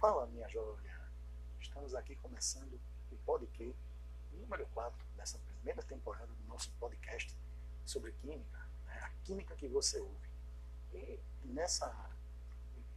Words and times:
Fala, 0.00 0.26
minha 0.26 0.48
jovem. 0.48 0.90
Estamos 1.60 1.94
aqui 1.94 2.16
começando 2.16 2.80
o 3.12 3.16
podcast 3.18 3.76
número 4.32 4.66
4 4.74 5.06
dessa 5.14 5.38
primeira 5.38 5.80
temporada 5.84 6.26
do 6.26 6.44
nosso 6.48 6.72
podcast 6.80 7.38
sobre 7.86 8.10
química, 8.14 8.58
né? 8.86 8.98
a 9.04 9.10
química 9.22 9.54
que 9.54 9.68
você 9.68 10.00
ouve. 10.00 10.28
E 10.92 11.20
nessa 11.44 12.10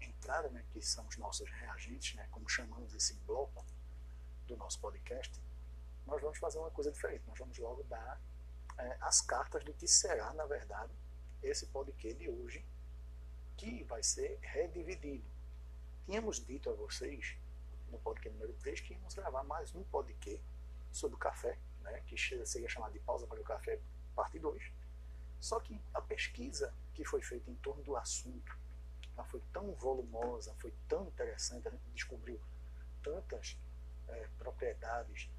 entrada, 0.01 0.49
né, 0.49 0.65
que 0.71 0.81
são 0.81 1.05
os 1.05 1.17
nossos 1.17 1.47
reagentes, 1.51 2.15
né, 2.15 2.27
como 2.31 2.49
chamamos 2.49 2.95
esse 2.95 3.13
bloco 3.27 3.63
do 4.47 4.57
nosso 4.57 4.79
podcast, 4.79 5.39
nós 6.07 6.19
vamos 6.19 6.39
fazer 6.39 6.57
uma 6.57 6.71
coisa 6.71 6.91
diferente. 6.91 7.27
Nós 7.27 7.37
vamos 7.37 7.59
logo 7.59 7.83
dar 7.83 8.19
é, 8.77 8.97
as 9.01 9.21
cartas 9.21 9.63
do 9.63 9.73
que 9.73 9.87
será, 9.87 10.33
na 10.33 10.45
verdade, 10.45 10.91
esse 11.41 11.65
podcast 11.67 12.17
de 12.19 12.29
hoje, 12.29 12.65
que 13.57 13.83
vai 13.83 14.01
ser 14.01 14.39
redividido. 14.41 15.25
Tínhamos 16.05 16.43
dito 16.43 16.69
a 16.69 16.73
vocês, 16.73 17.37
no 17.89 17.99
podcast 17.99 18.37
número 18.37 18.53
3, 18.59 18.81
que 18.81 18.93
íamos 18.93 19.13
gravar 19.13 19.43
mais 19.43 19.73
um 19.75 19.83
podcast 19.83 20.43
sobre 20.91 21.15
o 21.15 21.19
café, 21.19 21.57
né, 21.81 22.01
que 22.07 22.17
seria 22.45 22.69
chamado 22.69 22.93
de 22.93 22.99
Pausa 22.99 23.27
para 23.27 23.39
o 23.39 23.43
Café, 23.43 23.79
parte 24.15 24.39
2. 24.39 24.71
Só 25.39 25.59
que 25.59 25.79
a 25.93 26.01
pesquisa 26.01 26.73
que 26.93 27.03
foi 27.03 27.21
feita 27.21 27.49
em 27.49 27.55
torno 27.55 27.83
do 27.83 27.95
assunto 27.95 28.57
ela 29.15 29.25
foi 29.25 29.41
tão 29.51 29.73
volumosa, 29.75 30.55
foi 30.59 30.73
tão 30.87 31.07
interessante, 31.07 31.67
a 31.67 31.71
gente 31.71 31.83
descobriu 31.93 32.39
tantas 33.03 33.57
é, 34.07 34.27
propriedades, 34.39 35.29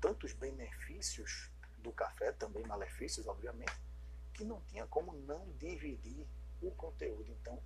tantos 0.00 0.32
benefícios 0.32 1.50
do 1.86 1.92
café, 1.92 2.32
também 2.32 2.66
malefícios, 2.66 3.26
obviamente, 3.26 3.72
que 4.34 4.44
não 4.44 4.60
tinha 4.62 4.86
como 4.86 5.12
não 5.12 5.46
dividir 5.58 6.26
o 6.60 6.70
conteúdo. 6.72 7.30
Então, 7.40 7.58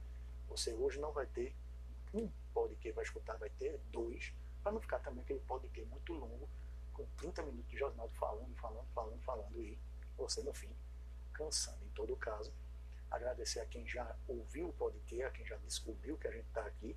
você 0.48 0.72
hoje 0.72 0.98
não 1.00 1.12
vai 1.12 1.26
ter 1.26 1.54
um 2.12 2.28
podcast 2.52 2.92
vai 2.92 3.04
escutar, 3.04 3.36
vai 3.36 3.50
ter 3.50 3.78
dois, 3.92 4.32
para 4.62 4.72
não 4.72 4.80
ficar 4.80 4.98
também 4.98 5.22
aquele 5.22 5.40
podcast 5.40 5.88
muito 5.88 6.12
longo, 6.12 6.48
com 6.92 7.06
30 7.16 7.42
minutos 7.44 7.70
de 7.70 7.78
jornal 7.78 8.08
falando, 8.10 8.54
falando, 8.56 8.86
falando, 8.92 9.22
falando, 9.22 9.62
e 9.62 9.78
você, 10.16 10.42
no 10.42 10.52
fim, 10.52 10.70
cansando. 11.32 11.78
Em 11.84 11.90
todo 11.90 12.16
caso, 12.16 12.52
agradecer 13.10 13.60
a 13.60 13.66
quem 13.66 13.86
já 13.86 14.16
ouviu 14.28 14.68
o 14.68 14.72
podcast, 14.72 15.24
a 15.24 15.30
quem 15.30 15.46
já 15.46 15.56
descobriu 15.58 16.16
que 16.18 16.26
a 16.26 16.32
gente 16.32 16.46
está 16.46 16.66
aqui 16.66 16.96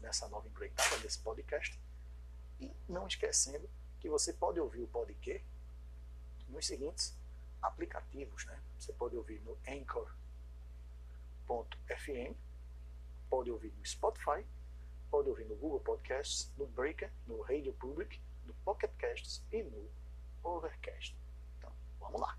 nessa 0.00 0.28
nova 0.28 0.46
empreitada 0.46 0.98
desse 0.98 1.18
podcast. 1.18 1.78
E 2.60 2.72
não 2.88 3.06
esquecendo 3.06 3.68
que 4.00 4.08
você 4.08 4.32
pode 4.32 4.60
ouvir 4.60 4.82
o 4.82 4.88
podcast 4.88 5.44
nos 6.62 6.66
seguintes 6.68 7.18
aplicativos. 7.60 8.46
Né? 8.46 8.56
Você 8.78 8.92
pode 8.92 9.16
ouvir 9.16 9.40
no 9.40 9.58
Anchor.fm, 9.68 10.14
pode 13.28 13.50
ouvir 13.50 13.72
no 13.76 13.84
Spotify, 13.84 14.46
pode 15.10 15.28
ouvir 15.28 15.44
no 15.46 15.56
Google 15.56 15.80
Podcasts, 15.80 16.52
no 16.56 16.66
Breaker, 16.66 17.10
no 17.26 17.42
Radio 17.42 17.72
Public, 17.74 18.20
no 18.46 18.54
Pocket 18.64 18.92
Casts 18.98 19.42
e 19.50 19.64
no 19.64 19.90
Overcast. 20.44 21.16
Então, 21.58 21.72
vamos 22.00 22.20
lá! 22.20 22.38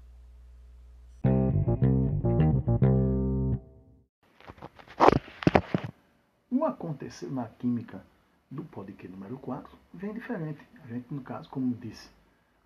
O 6.50 6.66
acontecer 6.66 7.30
na 7.30 7.50
química 7.50 8.06
do 8.50 8.64
podcast 8.64 9.12
número 9.12 9.38
4 9.40 9.78
vem 9.94 10.14
diferente. 10.14 10.66
A 10.82 10.88
gente, 10.88 11.14
no 11.14 11.22
caso, 11.22 11.50
como 11.50 11.76
disse 11.76 12.10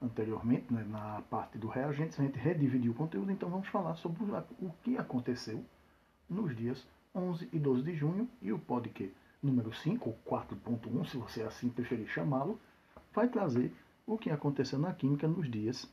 anteriormente, 0.01 0.71
né, 0.71 0.85
na 0.89 1.21
parte 1.29 1.57
do 1.57 1.67
reagentes, 1.67 2.19
a 2.19 2.23
gente 2.23 2.37
redividiu 2.37 2.91
o 2.91 2.95
conteúdo, 2.95 3.31
então 3.31 3.49
vamos 3.49 3.67
falar 3.67 3.95
sobre 3.95 4.23
o 4.59 4.71
que 4.83 4.97
aconteceu 4.97 5.63
nos 6.29 6.55
dias 6.55 6.85
11 7.15 7.49
e 7.51 7.59
12 7.59 7.83
de 7.83 7.95
junho 7.95 8.29
e 8.41 8.51
o 8.51 8.59
podcast 8.59 9.15
número 9.41 9.73
5, 9.73 10.09
ou 10.09 10.17
4.1, 10.25 11.07
se 11.07 11.17
você 11.17 11.43
assim 11.43 11.69
preferir 11.69 12.07
chamá-lo, 12.07 12.59
vai 13.13 13.27
trazer 13.27 13.73
o 14.05 14.17
que 14.17 14.29
aconteceu 14.29 14.79
na 14.79 14.93
química 14.93 15.27
nos 15.27 15.49
dias 15.49 15.89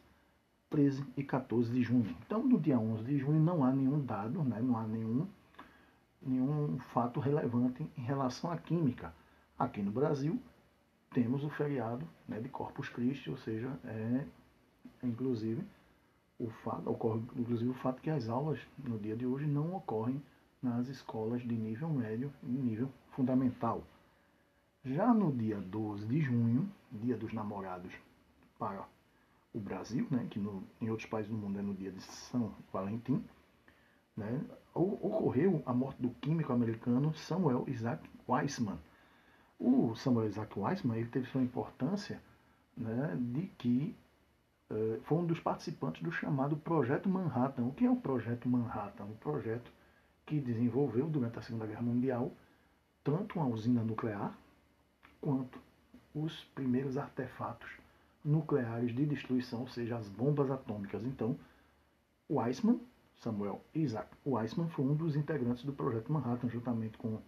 13 0.71 1.05
e 1.17 1.23
14 1.23 1.71
de 1.73 1.83
junho. 1.83 2.17
Então, 2.27 2.43
no 2.43 2.59
dia 2.59 2.79
11 2.79 3.05
de 3.05 3.19
junho 3.19 3.41
não 3.41 3.63
há 3.65 3.73
nenhum 3.73 4.05
dado, 4.05 4.43
né, 4.43 4.61
não 4.61 4.77
há 4.77 4.87
nenhum 4.87 5.27
nenhum 6.27 6.79
fato 6.79 7.21
relevante 7.21 7.87
em 7.99 8.01
relação 8.01 8.51
à 8.51 8.57
química. 8.57 9.15
Aqui 9.59 9.83
no 9.83 9.93
Brasil, 9.93 10.41
temos 11.15 11.45
o 11.45 11.49
feriado 11.49 12.07
né, 12.29 12.41
de 12.41 12.49
Corpus 12.49 12.89
Christi, 12.89 13.31
ou 13.31 13.37
seja, 13.39 13.71
é 13.85 14.27
inclusive 15.03 15.65
o 16.39 16.51
fato, 16.51 16.91
ocorre 16.91 17.23
inclusive 17.37 17.71
o 17.71 17.75
fato 17.75 18.03
que 18.03 18.11
as 18.11 18.29
aulas 18.29 18.59
no 18.77 18.99
dia 18.99 19.17
de 19.17 19.25
hoje 19.25 19.47
não 19.47 19.75
ocorrem 19.77 20.21
nas 20.61 20.89
escolas 20.89 21.43
de 21.43 21.55
nível 21.55 21.89
médio 21.89 22.33
e 22.43 22.47
nível 22.47 22.91
fundamental. 23.13 23.85
Já 24.85 25.15
no 25.15 25.33
dia 25.33 25.61
12 25.61 26.07
de 26.07 26.21
junho, 26.21 26.69
dia 26.91 27.17
dos 27.17 27.33
namorados 27.33 27.93
para 28.59 28.87
o 29.53 29.61
Brasil, 29.61 30.07
né, 30.11 30.27
que 30.29 30.39
no, 30.39 30.65
em 30.81 30.91
outros 30.91 31.09
países 31.09 31.31
do 31.31 31.39
mundo 31.39 31.59
é 31.59 31.63
no 31.63 31.75
dia 31.75 31.93
de 31.93 32.03
São 32.03 32.53
Valentim, 32.73 33.25
né, 34.17 34.41
ocorreu 34.75 35.63
a 35.65 35.73
morte 35.73 36.03
do 36.03 36.11
químico 36.11 36.53
americano 36.53 37.15
Samuel 37.15 37.65
Isaac 37.69 38.03
Weissman. 38.29 38.79
O 39.67 39.95
Samuel 39.97 40.27
Isaac 40.27 40.59
Weissman 40.59 40.99
ele 40.99 41.09
teve 41.09 41.27
sua 41.31 41.41
importância 41.41 42.21
né, 42.77 43.17
de 43.19 43.47
que 43.57 43.97
uh, 44.71 45.01
foi 45.05 45.17
um 45.17 45.25
dos 45.25 45.41
participantes 45.41 46.03
do 46.03 46.13
chamado 46.13 46.55
Projeto 46.55 47.09
Manhattan. 47.09 47.63
O 47.63 47.73
que 47.73 47.87
é 47.87 47.91
o 47.91 47.97
Projeto 47.97 48.47
Manhattan? 48.47 49.05
Um 49.05 49.17
projeto 49.17 49.73
que 50.27 50.39
desenvolveu 50.39 51.09
durante 51.09 51.39
a 51.39 51.43
Segunda 51.43 51.67
Guerra 51.67 51.81
Mundial 51.81 52.31
tanto 53.03 53.39
uma 53.39 53.49
usina 53.49 53.83
nuclear 53.83 54.37
quanto 55.19 55.59
os 56.15 56.45
primeiros 56.55 56.99
artefatos 56.99 57.71
nucleares 58.23 58.95
de 58.95 59.07
destruição, 59.07 59.63
ou 59.63 59.69
seja, 59.69 59.97
as 59.97 60.11
bombas 60.11 60.51
atômicas. 60.51 61.03
Então, 61.05 61.39
Weissman 62.31 62.79
Samuel 63.17 63.65
Isaac 63.75 64.09
Weissman 64.27 64.69
foi 64.69 64.85
um 64.85 64.95
dos 64.95 65.17
integrantes 65.17 65.65
do 65.65 65.73
Projeto 65.73 66.13
Manhattan, 66.13 66.51
juntamente 66.51 66.99
com 66.99 67.19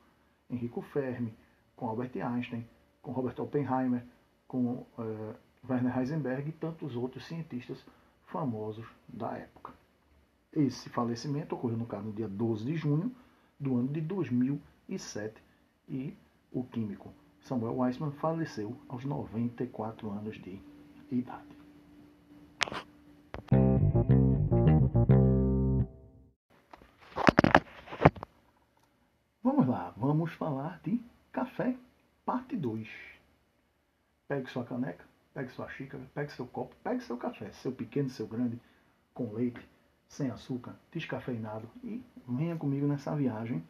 Enrico 0.51 0.83
Fermi, 0.83 1.35
com 1.77 1.89
Albert 1.89 2.17
Einstein, 2.17 2.67
com 3.03 3.13
Robert 3.13 3.39
Oppenheimer, 3.39 4.03
com 4.49 4.87
uh, 4.99 5.35
Werner 5.69 5.97
Heisenberg 5.97 6.49
e 6.49 6.53
tantos 6.53 6.97
outros 6.97 7.27
cientistas 7.27 7.85
famosos 8.27 8.87
da 9.07 9.37
época. 9.37 9.73
Esse 10.53 10.89
falecimento 10.89 11.55
ocorreu, 11.55 11.77
no 11.77 11.87
caso, 11.87 12.07
no 12.07 12.13
dia 12.13 12.29
12 12.29 12.65
de 12.65 12.77
junho 12.77 13.15
do 13.61 13.77
ano 13.77 13.89
de 13.89 14.01
2007 14.01 15.35
e 15.89 16.17
o 16.51 16.65
químico 16.65 17.13
Samuel 17.43 17.77
Weissman 17.77 18.11
faleceu 18.13 18.77
aos 18.89 19.05
94 19.05 20.11
anos 20.11 20.37
de 20.37 20.61
idade. 21.11 21.57
vamos 30.27 30.33
falar 30.33 30.81
de 30.83 31.01
café, 31.37 31.77
parte 32.25 32.57
2. 32.57 32.89
Pegue 34.27 34.49
sua 34.49 34.65
caneca, 34.65 35.05
pegue 35.35 35.51
sua 35.51 35.69
xícara, 35.69 36.03
pegue 36.15 36.33
seu 36.33 36.47
copo, 36.47 36.75
pegue 36.83 37.03
seu 37.03 37.19
café, 37.19 37.53
seu 37.53 37.73
pequeno, 37.73 38.09
seu 38.09 38.27
grande, 38.27 38.59
com 39.13 39.31
leite, 39.35 39.61
sem 40.09 40.31
açúcar, 40.31 40.75
descafeinado 40.91 41.69
e 41.85 42.03
venha 42.27 42.57
comigo 42.57 42.87
nessa 42.87 43.15
viagem 43.15 43.63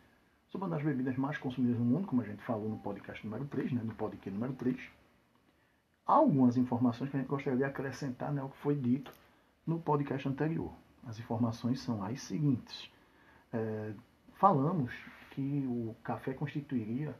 sobre 0.48 0.68
uma 0.68 0.76
das 0.76 0.84
bebidas 0.84 1.16
mais 1.16 1.38
consumidas 1.38 1.76
no 1.76 1.84
mundo, 1.84 2.06
como 2.06 2.22
a 2.22 2.24
gente 2.24 2.40
falou 2.44 2.68
no 2.68 2.78
podcast 2.78 3.26
número 3.26 3.44
3, 3.46 3.72
né, 3.72 3.82
no 3.82 3.96
podcast 3.96 4.30
número 4.30 4.52
3. 4.52 4.80
Há 6.06 6.12
algumas 6.12 6.56
informações 6.56 7.10
que 7.10 7.16
a 7.16 7.20
gente 7.20 7.28
gostaria 7.28 7.58
de 7.58 7.64
acrescentar 7.64 8.32
né, 8.32 8.42
ao 8.42 8.50
que 8.50 8.58
foi 8.58 8.76
dito 8.76 9.12
no 9.66 9.80
podcast 9.80 10.28
anterior. 10.28 10.72
As 11.04 11.18
informações 11.18 11.80
são 11.80 12.04
as 12.04 12.22
seguintes. 12.22 12.88
É, 13.52 13.92
falamos 14.34 14.92
que 15.32 15.66
o 15.66 15.96
café 16.04 16.32
constituiria 16.32 17.12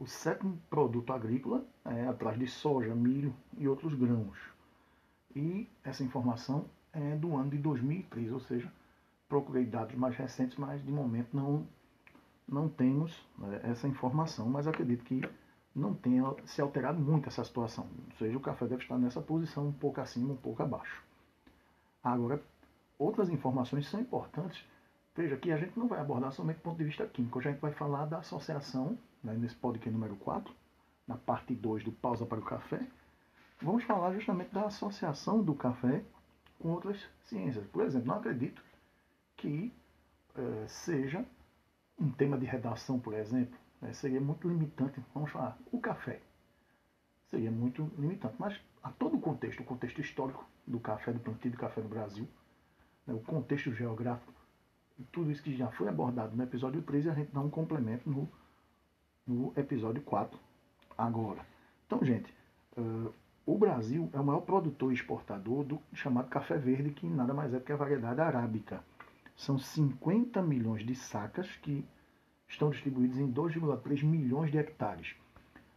o 0.00 0.06
sétimo 0.06 0.58
produto 0.70 1.12
agrícola, 1.12 1.62
é, 1.84 2.06
atrás 2.06 2.38
de 2.38 2.46
soja, 2.46 2.94
milho 2.94 3.34
e 3.58 3.68
outros 3.68 3.92
grãos. 3.92 4.38
E 5.36 5.68
essa 5.84 6.02
informação 6.02 6.64
é 6.90 7.14
do 7.16 7.36
ano 7.36 7.50
de 7.50 7.58
2003, 7.58 8.32
ou 8.32 8.40
seja, 8.40 8.72
procurei 9.28 9.66
dados 9.66 9.94
mais 9.94 10.16
recentes, 10.16 10.56
mas 10.56 10.82
de 10.82 10.90
momento 10.90 11.36
não, 11.36 11.66
não 12.48 12.66
temos 12.66 13.14
né, 13.38 13.60
essa 13.62 13.86
informação, 13.86 14.48
mas 14.48 14.66
acredito 14.66 15.04
que 15.04 15.20
não 15.76 15.94
tenha 15.94 16.24
se 16.46 16.62
alterado 16.62 16.98
muito 16.98 17.28
essa 17.28 17.44
situação. 17.44 17.86
Ou 18.10 18.16
seja, 18.16 18.38
o 18.38 18.40
café 18.40 18.66
deve 18.66 18.82
estar 18.82 18.96
nessa 18.96 19.20
posição 19.20 19.68
um 19.68 19.72
pouco 19.72 20.00
acima, 20.00 20.32
um 20.32 20.36
pouco 20.36 20.62
abaixo. 20.62 21.04
Agora, 22.02 22.42
outras 22.98 23.28
informações 23.28 23.86
são 23.86 24.00
importantes 24.00 24.64
Veja 25.14 25.36
que 25.36 25.50
a 25.50 25.56
gente 25.56 25.78
não 25.78 25.88
vai 25.88 26.00
abordar 26.00 26.32
somente 26.32 26.58
do 26.58 26.62
ponto 26.62 26.78
de 26.78 26.84
vista 26.84 27.06
químico, 27.06 27.38
a 27.38 27.42
gente 27.42 27.58
vai 27.58 27.72
falar 27.72 28.06
da 28.06 28.18
associação, 28.18 28.96
né, 29.22 29.34
nesse 29.34 29.54
podcast 29.56 29.90
número 29.90 30.16
4, 30.16 30.54
na 31.06 31.16
parte 31.16 31.54
2 31.54 31.84
do 31.84 31.92
Pausa 31.92 32.24
para 32.24 32.38
o 32.38 32.44
Café. 32.44 32.86
Vamos 33.62 33.84
falar 33.84 34.14
justamente 34.14 34.52
da 34.52 34.66
associação 34.66 35.42
do 35.42 35.54
café 35.54 36.02
com 36.58 36.70
outras 36.70 36.98
ciências. 37.24 37.66
Por 37.66 37.84
exemplo, 37.84 38.08
não 38.08 38.16
acredito 38.16 38.62
que 39.36 39.72
é, 40.34 40.66
seja 40.66 41.24
um 41.98 42.10
tema 42.10 42.38
de 42.38 42.46
redação, 42.46 42.98
por 42.98 43.12
exemplo, 43.12 43.58
né, 43.80 43.92
seria 43.92 44.20
muito 44.20 44.48
limitante. 44.48 45.02
Vamos 45.14 45.30
falar, 45.30 45.58
o 45.70 45.78
café 45.78 46.20
seria 47.28 47.50
muito 47.50 47.90
limitante, 47.98 48.34
mas 48.38 48.58
a 48.82 48.90
todo 48.90 49.16
o 49.16 49.20
contexto, 49.20 49.60
o 49.60 49.64
contexto 49.64 50.00
histórico 50.00 50.44
do 50.66 50.80
café, 50.80 51.12
do 51.12 51.20
plantio 51.20 51.50
do 51.50 51.58
café 51.58 51.82
no 51.82 51.88
Brasil, 51.88 52.26
né, 53.06 53.14
o 53.14 53.20
contexto 53.20 53.72
geográfico, 53.72 54.32
tudo 55.12 55.30
isso 55.30 55.42
que 55.42 55.56
já 55.56 55.70
foi 55.72 55.88
abordado 55.88 56.36
no 56.36 56.42
episódio 56.42 56.82
13, 56.82 57.10
a 57.10 57.14
gente 57.14 57.32
dá 57.32 57.40
um 57.40 57.50
complemento 57.50 58.08
no, 58.08 58.28
no 59.26 59.52
episódio 59.56 60.02
4 60.02 60.38
agora. 60.96 61.44
Então, 61.86 62.04
gente, 62.04 62.32
uh, 62.76 63.12
o 63.46 63.58
Brasil 63.58 64.08
é 64.12 64.20
o 64.20 64.24
maior 64.24 64.42
produtor 64.42 64.92
e 64.92 64.94
exportador 64.94 65.64
do 65.64 65.80
chamado 65.92 66.28
café 66.28 66.56
verde, 66.56 66.90
que 66.90 67.06
nada 67.06 67.34
mais 67.34 67.52
é 67.54 67.60
que 67.60 67.72
a 67.72 67.76
variedade 67.76 68.20
arábica. 68.20 68.84
São 69.36 69.58
50 69.58 70.42
milhões 70.42 70.84
de 70.84 70.94
sacas 70.94 71.48
que 71.56 71.84
estão 72.46 72.70
distribuídos 72.70 73.18
em 73.18 73.32
2,3 73.32 74.04
milhões 74.04 74.50
de 74.50 74.58
hectares. 74.58 75.14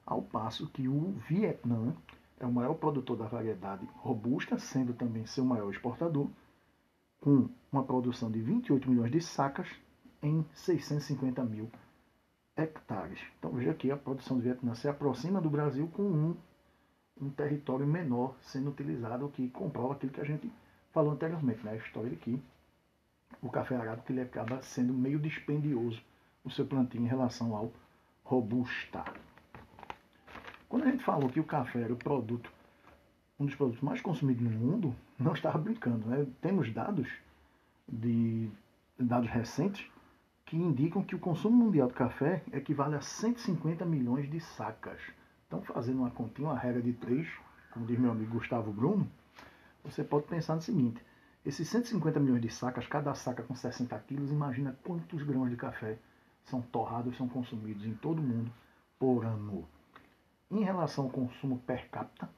Ao 0.06 0.22
passo 0.22 0.70
que 0.70 0.88
o 0.88 1.14
Vietnã 1.28 1.96
é 2.40 2.46
o 2.46 2.52
maior 2.52 2.74
produtor 2.74 3.18
da 3.18 3.26
variedade 3.26 3.88
robusta, 3.96 4.60
sendo 4.60 4.94
também 4.94 5.26
seu 5.26 5.46
maior 5.46 5.72
exportador, 5.72 6.30
com 7.22 7.48
uma 7.72 7.84
produção 7.84 8.30
de 8.30 8.42
28 8.42 8.90
milhões 8.90 9.12
de 9.12 9.22
sacas 9.22 9.70
em 10.22 10.46
650 10.54 11.44
mil 11.46 11.66
hectares. 11.66 11.93
Então 13.40 13.52
veja 13.52 13.74
que 13.74 13.92
a 13.92 13.98
produção 13.98 14.38
do 14.38 14.44
Vietnã 14.44 14.76
se 14.76 14.88
aproxima 14.88 15.42
do 15.42 15.50
Brasil 15.50 15.88
com 15.94 16.04
um, 16.04 16.38
um 17.20 17.30
território 17.30 17.86
menor 17.86 18.36
sendo 18.42 18.70
utilizado, 18.70 19.26
o 19.26 19.30
que 19.30 19.50
comprova 19.50 19.94
aquilo 19.94 20.12
que 20.12 20.22
a 20.22 20.26
gente 20.26 20.52
falou 20.92 21.14
anteriormente, 21.14 21.66
né? 21.66 21.72
a 21.72 21.76
história 21.76 22.10
de 22.10 22.16
que 22.16 22.42
o 23.42 23.50
café 23.50 23.76
arábico 23.76 24.12
ele 24.12 24.22
acaba 24.22 24.62
sendo 24.62 24.94
meio 24.94 25.20
dispendioso 25.20 26.02
o 26.44 26.52
seu 26.52 26.66
plantio 26.66 27.02
em 27.02 27.08
relação 27.08 27.56
ao 27.56 27.72
robusta. 28.24 29.04
Quando 30.70 30.84
a 30.84 30.92
gente 30.92 31.04
falou 31.04 31.30
que 31.30 31.40
o 31.40 31.44
café 31.44 31.82
era 31.82 31.94
o 31.94 31.98
produto, 31.98 32.52
um 33.40 33.46
dos 33.46 33.56
produtos 33.56 33.82
mais 33.82 34.02
consumidos 34.02 34.44
no 34.44 34.52
mundo, 34.52 34.96
não 35.20 35.34
estava 35.34 35.58
brincando. 35.58 36.08
Né? 36.08 36.28
Temos 36.42 36.72
dados 36.72 37.08
de 37.88 38.50
dados 38.98 39.30
recentes 39.30 39.86
que 40.54 40.58
indicam 40.58 41.02
que 41.02 41.16
o 41.16 41.20
consumo 41.20 41.66
mundial 41.66 41.88
de 41.88 41.96
café 41.96 42.44
equivale 42.54 42.94
a 42.94 43.02
150 43.02 43.84
milhões 43.86 44.30
de 44.30 44.40
sacas. 44.40 45.02
Então, 45.48 45.64
fazendo 45.64 46.02
uma 46.02 46.12
continha, 46.12 46.50
uma 46.50 46.60
regra 46.60 46.80
de 46.80 46.94
três, 46.94 47.28
como 47.72 47.88
diz 47.88 47.98
meu 47.98 48.12
amigo 48.12 48.36
Gustavo 48.36 48.72
Bruno, 48.72 49.10
você 49.84 50.04
pode 50.04 50.28
pensar 50.28 50.54
no 50.54 50.62
seguinte: 50.62 51.04
esses 51.44 51.68
150 51.68 52.20
milhões 52.20 52.40
de 52.40 52.52
sacas, 52.52 52.86
cada 52.86 53.16
saca 53.16 53.42
com 53.42 53.56
60 53.56 53.98
quilos, 54.02 54.30
imagina 54.30 54.78
quantos 54.84 55.24
grãos 55.24 55.50
de 55.50 55.56
café 55.56 55.98
são 56.44 56.62
torrados, 56.62 57.18
são 57.18 57.28
consumidos 57.28 57.84
em 57.84 57.96
todo 57.96 58.20
o 58.20 58.24
mundo 58.24 58.52
por 59.00 59.26
ano. 59.26 59.68
Em 60.52 60.64
relação 60.64 61.06
ao 61.06 61.10
consumo 61.10 61.58
per 61.66 61.90
capita, 61.90 62.30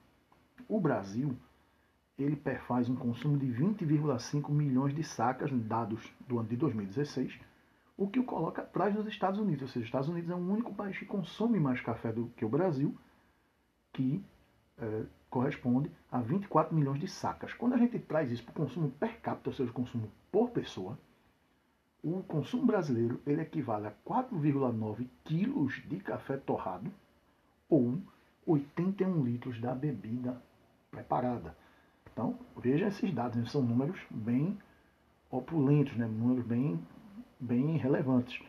o 0.69 0.79
Brasil 0.79 1.35
ele 2.18 2.41
faz 2.65 2.88
um 2.88 2.95
consumo 2.95 3.38
de 3.38 3.47
20,5 3.47 4.50
milhões 4.51 4.95
de 4.95 5.03
sacas, 5.03 5.51
dados 5.51 6.01
do 6.25 6.39
ano 6.39 6.47
de 6.47 6.56
2016, 6.56 7.38
o 7.97 8.07
que 8.07 8.19
o 8.19 8.24
coloca 8.24 8.62
atrás 8.62 8.94
dos 8.94 9.07
Estados 9.07 9.39
Unidos. 9.39 9.63
Ou 9.63 9.68
seja, 9.68 9.80
os 9.80 9.86
Estados 9.86 10.09
Unidos 10.09 10.30
é 10.30 10.36
o 10.36 10.38
único 10.38 10.74
país 10.74 10.97
que 10.97 11.06
consome 11.06 11.59
mais 11.59 11.80
café 11.81 12.12
do 12.12 12.27
que 12.36 12.44
o 12.44 12.50
Brasil, 12.50 12.95
que 13.94 14.24
é, 14.77 15.03
corresponde 15.30 15.92
a 16.12 16.19
24 16.19 16.75
milhões 16.75 17.00
de 17.00 17.07
sacas. 17.07 17.53
Quando 17.53 17.74
a 17.74 17.77
gente 17.77 17.97
traz 18.00 18.31
isso 18.31 18.44
para 18.44 18.51
o 18.51 18.65
consumo 18.65 18.92
per 18.92 19.19
capita, 19.21 19.50
ou 19.50 19.53
seja, 19.56 19.69
o 19.69 19.74
consumo 19.74 20.12
por 20.31 20.50
pessoa, 20.50 20.97
o 22.03 22.21
consumo 22.24 22.65
brasileiro 22.65 23.19
ele 23.25 23.42
equivale 23.42 23.88
a 23.88 23.94
4,9 24.06 25.07
quilos 25.24 25.81
de 25.88 25.97
café 25.97 26.38
torrado 26.38 26.92
ou 27.68 27.97
81 28.45 29.24
litros 29.24 29.59
da 29.59 29.74
bebida 29.74 30.39
preparada. 30.92 31.57
Então, 32.12 32.38
veja 32.56 32.88
esses 32.88 33.13
dados, 33.13 33.38
né? 33.38 33.45
são 33.45 33.62
números 33.62 34.00
bem 34.09 34.57
opulentos, 35.31 35.97
né? 35.97 36.06
números 36.06 36.45
bem, 36.45 36.80
bem 37.39 37.77
relevantes. 37.77 38.41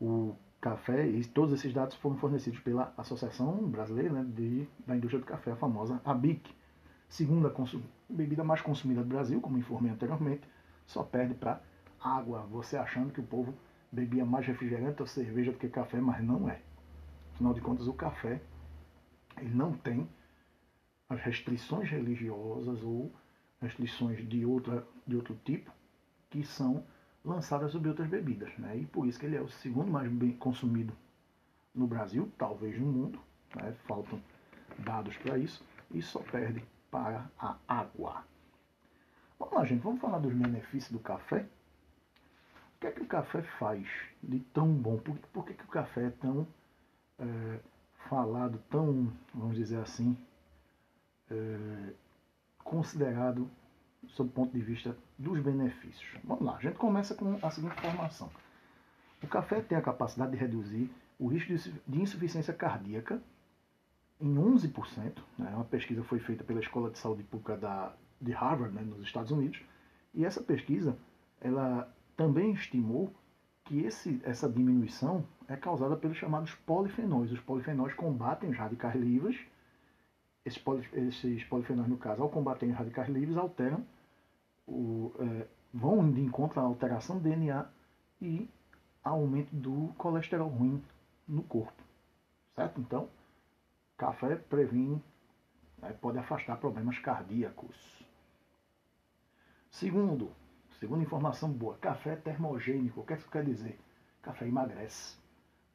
O 0.00 0.34
café, 0.60 1.06
e 1.06 1.24
todos 1.24 1.52
esses 1.52 1.72
dados 1.72 1.96
foram 1.96 2.16
fornecidos 2.16 2.60
pela 2.60 2.92
Associação 2.96 3.68
Brasileira 3.68 4.12
né, 4.12 4.24
de, 4.28 4.68
da 4.86 4.96
Indústria 4.96 5.20
do 5.20 5.26
Café, 5.26 5.52
a 5.52 5.56
famosa 5.56 6.00
ABIC. 6.04 6.54
Segunda 7.08 7.54
bebida 8.08 8.42
mais 8.42 8.60
consumida 8.60 9.02
do 9.02 9.08
Brasil, 9.08 9.40
como 9.40 9.58
informei 9.58 9.92
anteriormente, 9.92 10.42
só 10.86 11.02
perde 11.02 11.34
para 11.34 11.60
água. 12.00 12.40
Você 12.50 12.76
achando 12.76 13.12
que 13.12 13.20
o 13.20 13.26
povo 13.26 13.54
bebia 13.92 14.24
mais 14.24 14.46
refrigerante 14.46 15.00
ou 15.00 15.06
cerveja 15.06 15.52
do 15.52 15.58
que 15.58 15.68
café, 15.68 16.00
mas 16.00 16.22
não 16.22 16.48
é. 16.48 16.60
Afinal 17.34 17.54
de 17.54 17.60
contas, 17.60 17.86
o 17.86 17.92
café 17.92 18.40
ele 19.38 19.54
não 19.54 19.72
tem 19.72 20.08
as 21.08 21.20
restrições 21.20 21.88
religiosas 21.88 22.82
ou 22.82 23.12
restrições 23.60 24.26
de, 24.28 24.44
outra, 24.44 24.86
de 25.06 25.16
outro 25.16 25.38
tipo 25.44 25.70
que 26.30 26.42
são 26.42 26.84
lançadas 27.26 27.72
sobre 27.72 27.88
outras 27.88 28.08
bebidas. 28.08 28.56
Né? 28.56 28.78
E 28.78 28.86
por 28.86 29.06
isso 29.06 29.18
que 29.18 29.26
ele 29.26 29.36
é 29.36 29.40
o 29.40 29.48
segundo 29.48 29.90
mais 29.90 30.10
bem 30.10 30.32
consumido 30.32 30.94
no 31.74 31.86
Brasil, 31.86 32.30
talvez 32.38 32.78
no 32.80 32.86
mundo. 32.86 33.20
Né? 33.54 33.74
Faltam 33.86 34.22
dados 34.78 35.16
para 35.18 35.36
isso. 35.36 35.64
E 35.90 36.00
só 36.00 36.20
perde 36.20 36.64
para 36.90 37.28
a 37.38 37.56
água. 37.68 38.24
Vamos 39.38 39.54
lá, 39.54 39.64
gente. 39.64 39.82
Vamos 39.82 40.00
falar 40.00 40.18
dos 40.18 40.32
benefícios 40.32 40.92
do 40.92 41.00
café. 41.00 41.46
O 42.76 42.80
que 42.80 42.86
é 42.86 42.92
que 42.92 43.02
o 43.02 43.06
café 43.06 43.42
faz 43.58 43.86
de 44.22 44.38
tão 44.38 44.72
bom? 44.72 44.98
Por, 44.98 45.16
por 45.32 45.44
que, 45.44 45.54
que 45.54 45.64
o 45.64 45.68
café 45.68 46.06
é 46.06 46.10
tão 46.10 46.46
é, 47.18 47.60
falado, 48.08 48.62
tão, 48.70 49.12
vamos 49.34 49.56
dizer 49.56 49.78
assim, 49.78 50.16
é, 51.30 51.92
considerado 52.58 53.50
sob 54.08 54.30
o 54.30 54.32
ponto 54.32 54.52
de 54.52 54.60
vista 54.60 54.96
dos 55.18 55.40
benefícios. 55.40 56.06
Vamos 56.24 56.44
lá, 56.44 56.56
a 56.56 56.60
gente 56.60 56.76
começa 56.76 57.14
com 57.14 57.38
a 57.42 57.50
seguinte 57.50 57.76
informação. 57.78 58.30
O 59.22 59.26
café 59.26 59.60
tem 59.60 59.76
a 59.76 59.82
capacidade 59.82 60.32
de 60.32 60.36
reduzir 60.36 60.90
o 61.18 61.28
risco 61.28 61.52
de 61.86 62.00
insuficiência 62.00 62.52
cardíaca 62.52 63.20
em 64.20 64.34
11%. 64.34 65.18
Né? 65.38 65.50
Uma 65.54 65.64
pesquisa 65.64 66.02
foi 66.04 66.18
feita 66.18 66.44
pela 66.44 66.60
Escola 66.60 66.90
de 66.90 66.98
Saúde 66.98 67.22
Pública 67.24 67.56
da, 67.56 67.94
de 68.20 68.32
Harvard, 68.32 68.74
né, 68.74 68.82
nos 68.82 69.02
Estados 69.02 69.30
Unidos, 69.30 69.60
e 70.14 70.24
essa 70.24 70.42
pesquisa 70.42 70.96
ela 71.40 71.92
também 72.16 72.52
estimou 72.52 73.12
que 73.64 73.80
esse, 73.80 74.20
essa 74.24 74.48
diminuição 74.48 75.24
é 75.48 75.56
causada 75.56 75.96
pelos 75.96 76.16
chamados 76.16 76.54
polifenóis. 76.66 77.30
Os 77.32 77.40
polifenóis 77.40 77.94
combatem 77.94 78.50
os 78.50 78.56
radicais 78.56 78.94
livres. 78.94 79.38
Esses, 80.46 80.58
poli, 80.58 80.88
esses 80.94 81.42
polifenóis, 81.44 81.88
no 81.88 81.98
caso, 81.98 82.22
ao 82.22 82.28
combater 82.28 82.66
os 82.66 82.76
radicais 82.76 83.08
livres, 83.08 83.36
alteram, 83.36 83.84
o, 84.66 85.12
é, 85.18 85.46
vão 85.74 86.08
de 86.10 86.20
encontro 86.20 86.60
à 86.60 86.62
alteração 86.62 87.18
do 87.18 87.22
DNA 87.22 87.66
e 88.22 88.48
aumento 89.02 89.54
do 89.54 89.92
colesterol 89.98 90.48
ruim 90.48 90.82
no 91.26 91.42
corpo. 91.42 91.82
Certo? 92.54 92.80
Então, 92.80 93.08
café 93.96 94.36
previne, 94.36 95.02
né, 95.78 95.92
pode 96.00 96.18
afastar 96.18 96.56
problemas 96.58 96.98
cardíacos. 97.00 97.76
Segundo, 99.70 100.30
segunda 100.78 101.02
informação 101.02 101.50
boa, 101.50 101.76
café 101.78 102.16
termogênico. 102.16 103.00
O 103.00 103.04
que, 103.04 103.12
é 103.12 103.16
que 103.16 103.22
isso 103.22 103.30
quer 103.30 103.44
dizer? 103.44 103.78
Café 104.22 104.46
emagrece. 104.46 105.16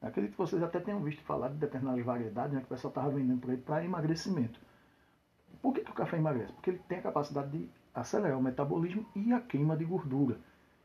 Acredito 0.02 0.32
que 0.32 0.38
vocês 0.38 0.62
até 0.62 0.80
tenham 0.80 1.00
visto 1.00 1.22
falar 1.22 1.48
de 1.48 1.56
determinadas 1.56 2.04
variedades 2.04 2.52
né, 2.52 2.60
que 2.60 2.66
o 2.66 2.68
pessoal 2.68 2.90
estava 2.90 3.10
vendendo 3.10 3.40
por 3.40 3.50
aí 3.50 3.56
para 3.56 3.84
emagrecimento. 3.84 4.58
Por 5.60 5.72
que, 5.72 5.82
que 5.82 5.90
o 5.90 5.94
café 5.94 6.16
emagrece? 6.16 6.52
Porque 6.52 6.70
ele 6.70 6.80
tem 6.88 6.98
a 6.98 7.02
capacidade 7.02 7.50
de 7.56 7.68
acelerar 7.94 8.36
o 8.36 8.42
metabolismo 8.42 9.06
e 9.14 9.32
a 9.32 9.40
queima 9.40 9.76
de 9.76 9.84
gordura. 9.84 10.38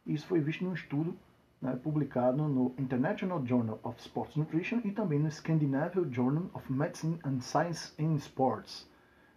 Isso 0.06 0.28
foi 0.28 0.40
visto 0.40 0.64
num 0.64 0.74
estudo 0.74 1.18
né, 1.60 1.76
publicado 1.76 2.48
no 2.48 2.76
International 2.78 3.44
Journal 3.44 3.80
of 3.84 4.00
Sports 4.00 4.36
Nutrition 4.36 4.82
e 4.84 4.92
também 4.92 5.20
no 5.20 5.32
Scandinavian 5.32 6.12
Journal 6.12 6.50
of 6.54 6.72
Medicine 6.72 7.20
and 7.26 7.42
Science 7.42 7.94
in 7.98 8.16
Sports. 8.18 8.88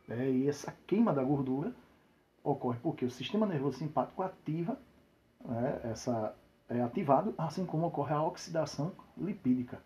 É, 0.09 0.31
e 0.31 0.49
essa 0.49 0.77
queima 0.87 1.13
da 1.13 1.23
gordura 1.23 1.75
ocorre 2.43 2.79
porque 2.83 3.05
o 3.05 3.11
sistema 3.11 3.47
nervoso 3.47 3.79
simpático 3.79 4.23
ativa 4.23 4.79
né, 5.45 5.81
essa 5.85 6.35
é 6.71 6.81
ativado, 6.81 7.35
assim 7.37 7.67
como 7.67 7.87
ocorre 7.87 8.15
a 8.15 8.23
oxidação 8.23 8.93
lipídica. 9.19 9.83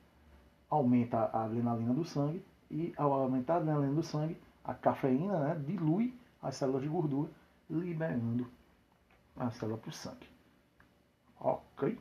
Aumenta 0.69 1.31
a 1.33 1.45
adrenalina 1.45 1.95
do 1.95 2.05
sangue 2.05 2.45
e, 2.71 2.93
ao 2.97 3.13
aumentar 3.13 3.55
a 3.55 3.57
adrenalina 3.57 3.95
do 3.95 4.03
sangue, 4.03 4.37
a 4.63 4.75
cafeína 4.75 5.39
né, 5.39 5.63
dilui 5.67 6.15
as 6.43 6.57
células 6.57 6.83
de 6.83 6.89
gordura, 6.89 7.31
liberando 7.71 8.47
a 9.37 9.51
célula 9.51 9.79
para 9.79 9.89
o 9.89 9.93
sangue. 9.93 10.29
Ok? 11.41 11.99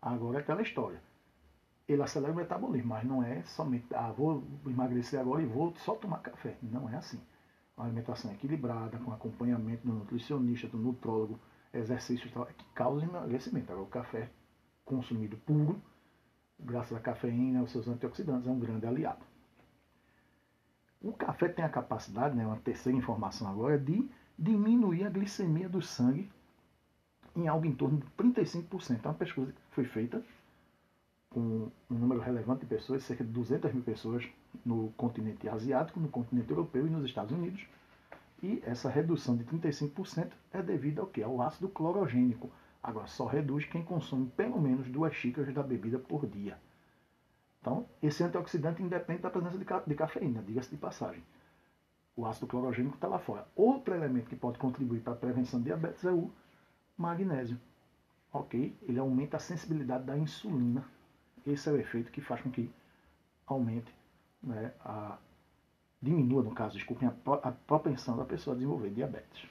Agora 0.00 0.38
é 0.38 0.40
aquela 0.40 0.62
história. 0.62 1.02
Ele 1.86 2.02
acelera 2.02 2.32
o 2.32 2.36
metabolismo, 2.36 2.88
mas 2.88 3.04
não 3.04 3.22
é 3.22 3.42
somente, 3.42 3.86
ah, 3.94 4.12
vou 4.12 4.42
emagrecer 4.66 5.20
agora 5.20 5.42
e 5.42 5.46
vou 5.46 5.74
só 5.76 5.94
tomar 5.94 6.18
café. 6.18 6.56
Não 6.62 6.88
é 6.88 6.96
assim. 6.96 7.20
A 7.76 7.84
alimentação 7.84 8.30
é 8.30 8.34
equilibrada, 8.34 8.98
com 8.98 9.12
acompanhamento 9.12 9.86
do 9.86 9.92
nutricionista, 9.92 10.68
do 10.68 10.78
nutrólogo, 10.78 11.38
exercícios 11.72 12.32
que 12.56 12.64
causam 12.74 13.08
emagrecimento. 13.08 13.72
Agora, 13.72 13.86
o 13.86 13.90
café 13.90 14.30
consumido 14.84 15.36
puro, 15.38 15.80
graças 16.58 16.96
à 16.96 17.00
cafeína 17.00 17.58
e 17.58 17.60
aos 17.60 17.70
seus 17.70 17.88
antioxidantes, 17.88 18.46
é 18.46 18.50
um 18.50 18.58
grande 18.58 18.86
aliado. 18.86 19.24
O 21.00 21.12
café 21.12 21.48
tem 21.48 21.64
a 21.64 21.68
capacidade, 21.68 22.36
né, 22.36 22.46
uma 22.46 22.58
terceira 22.58 22.98
informação 22.98 23.48
agora, 23.48 23.78
de 23.78 24.08
diminuir 24.38 25.04
a 25.04 25.10
glicemia 25.10 25.68
do 25.68 25.80
sangue 25.80 26.30
em 27.34 27.48
algo 27.48 27.66
em 27.66 27.74
torno 27.74 27.98
de 27.98 28.06
35%. 28.18 29.04
É 29.04 29.08
uma 29.08 29.14
pesquisa 29.14 29.52
que 29.52 29.60
foi 29.70 29.84
feita 29.84 30.22
com 31.30 31.70
um 31.88 31.94
número 31.94 32.20
relevante 32.20 32.60
de 32.60 32.66
pessoas, 32.66 33.04
cerca 33.04 33.24
de 33.24 33.30
200 33.30 33.72
mil 33.72 33.84
pessoas 33.84 34.28
no 34.66 34.90
continente 34.96 35.48
asiático, 35.48 36.00
no 36.00 36.08
continente 36.08 36.50
europeu 36.50 36.86
e 36.86 36.90
nos 36.90 37.04
Estados 37.04 37.32
Unidos. 37.32 37.64
E 38.42 38.62
essa 38.64 38.88
redução 38.88 39.36
de 39.36 39.44
35% 39.44 40.32
é 40.52 40.62
devido 40.62 41.00
ao 41.00 41.06
que? 41.06 41.22
Ao 41.22 41.42
ácido 41.42 41.68
clorogênico. 41.68 42.50
Agora, 42.82 43.06
só 43.06 43.26
reduz 43.26 43.66
quem 43.66 43.84
consome 43.84 44.26
pelo 44.30 44.60
menos 44.60 44.88
duas 44.88 45.14
xícaras 45.14 45.52
da 45.52 45.62
bebida 45.62 45.98
por 45.98 46.26
dia. 46.26 46.58
Então, 47.60 47.86
esse 48.02 48.24
antioxidante 48.24 48.82
independe 48.82 49.20
da 49.20 49.30
presença 49.30 49.58
de, 49.58 49.64
ca 49.66 49.80
de 49.86 49.94
cafeína, 49.94 50.42
diga-se 50.42 50.70
de 50.70 50.78
passagem. 50.78 51.22
O 52.16 52.24
ácido 52.26 52.46
clorogênico 52.46 52.94
está 52.94 53.06
lá 53.06 53.18
fora. 53.18 53.46
Outro 53.54 53.94
elemento 53.94 54.30
que 54.30 54.36
pode 54.36 54.58
contribuir 54.58 55.00
para 55.00 55.12
a 55.12 55.16
prevenção 55.16 55.60
de 55.60 55.66
diabetes 55.66 56.04
é 56.04 56.10
o 56.10 56.30
magnésio. 56.96 57.60
Ok? 58.32 58.76
Ele 58.82 58.98
aumenta 58.98 59.36
a 59.36 59.40
sensibilidade 59.40 60.04
da 60.04 60.16
insulina. 60.16 60.84
Esse 61.46 61.68
é 61.68 61.72
o 61.72 61.78
efeito 61.78 62.10
que 62.10 62.20
faz 62.20 62.40
com 62.40 62.50
que 62.50 62.70
aumente, 63.46 63.94
né, 64.42 64.72
a, 64.80 65.18
diminua, 66.00 66.42
no 66.42 66.52
caso, 66.52 66.74
desculpem, 66.74 67.08
a, 67.08 67.48
a 67.48 67.52
propensão 67.52 68.16
da 68.16 68.24
pessoa 68.24 68.54
a 68.54 68.56
desenvolver 68.56 68.90
diabetes. 68.90 69.48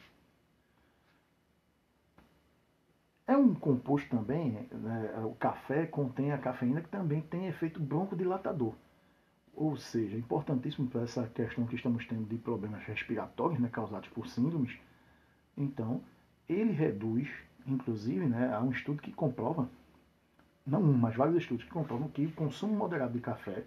É 3.27 3.37
um 3.37 3.53
composto 3.53 4.09
também, 4.09 4.67
né, 4.71 5.23
o 5.23 5.35
café 5.35 5.85
contém 5.85 6.31
a 6.31 6.37
cafeína 6.39 6.81
que 6.81 6.89
também 6.89 7.21
tem 7.21 7.47
efeito 7.47 7.79
broncodilatador. 7.79 8.73
Ou 9.53 9.77
seja, 9.77 10.17
importantíssimo 10.17 10.87
para 10.87 11.03
essa 11.03 11.27
questão 11.27 11.67
que 11.67 11.75
estamos 11.75 12.07
tendo 12.07 12.25
de 12.25 12.37
problemas 12.37 12.83
respiratórios 12.85 13.59
né, 13.59 13.69
causados 13.71 14.09
por 14.09 14.27
síndromes. 14.27 14.75
Então, 15.55 16.01
ele 16.47 16.71
reduz, 16.71 17.29
inclusive, 17.67 18.25
né, 18.25 18.51
há 18.51 18.61
um 18.61 18.71
estudo 18.71 18.99
que 18.99 19.11
comprova, 19.11 19.69
não 20.65 20.81
um, 20.81 20.93
mas 20.93 21.15
vários 21.15 21.37
estudos 21.37 21.65
que 21.65 21.71
comprovam 21.71 22.07
que 22.09 22.25
o 22.25 22.31
consumo 22.31 22.75
moderado 22.75 23.13
de 23.13 23.19
café, 23.19 23.63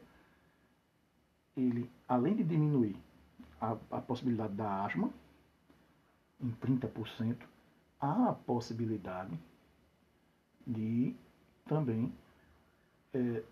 ele, 1.56 1.90
além 2.08 2.34
de 2.34 2.44
diminuir 2.44 2.96
a, 3.60 3.76
a 3.90 4.00
possibilidade 4.00 4.54
da 4.54 4.84
asma 4.84 5.10
em 6.40 6.50
30%, 6.52 7.36
há 8.00 8.30
a 8.30 8.32
possibilidade 8.32 9.38
de 10.66 11.14
também 11.66 12.12
é, 13.14 13.42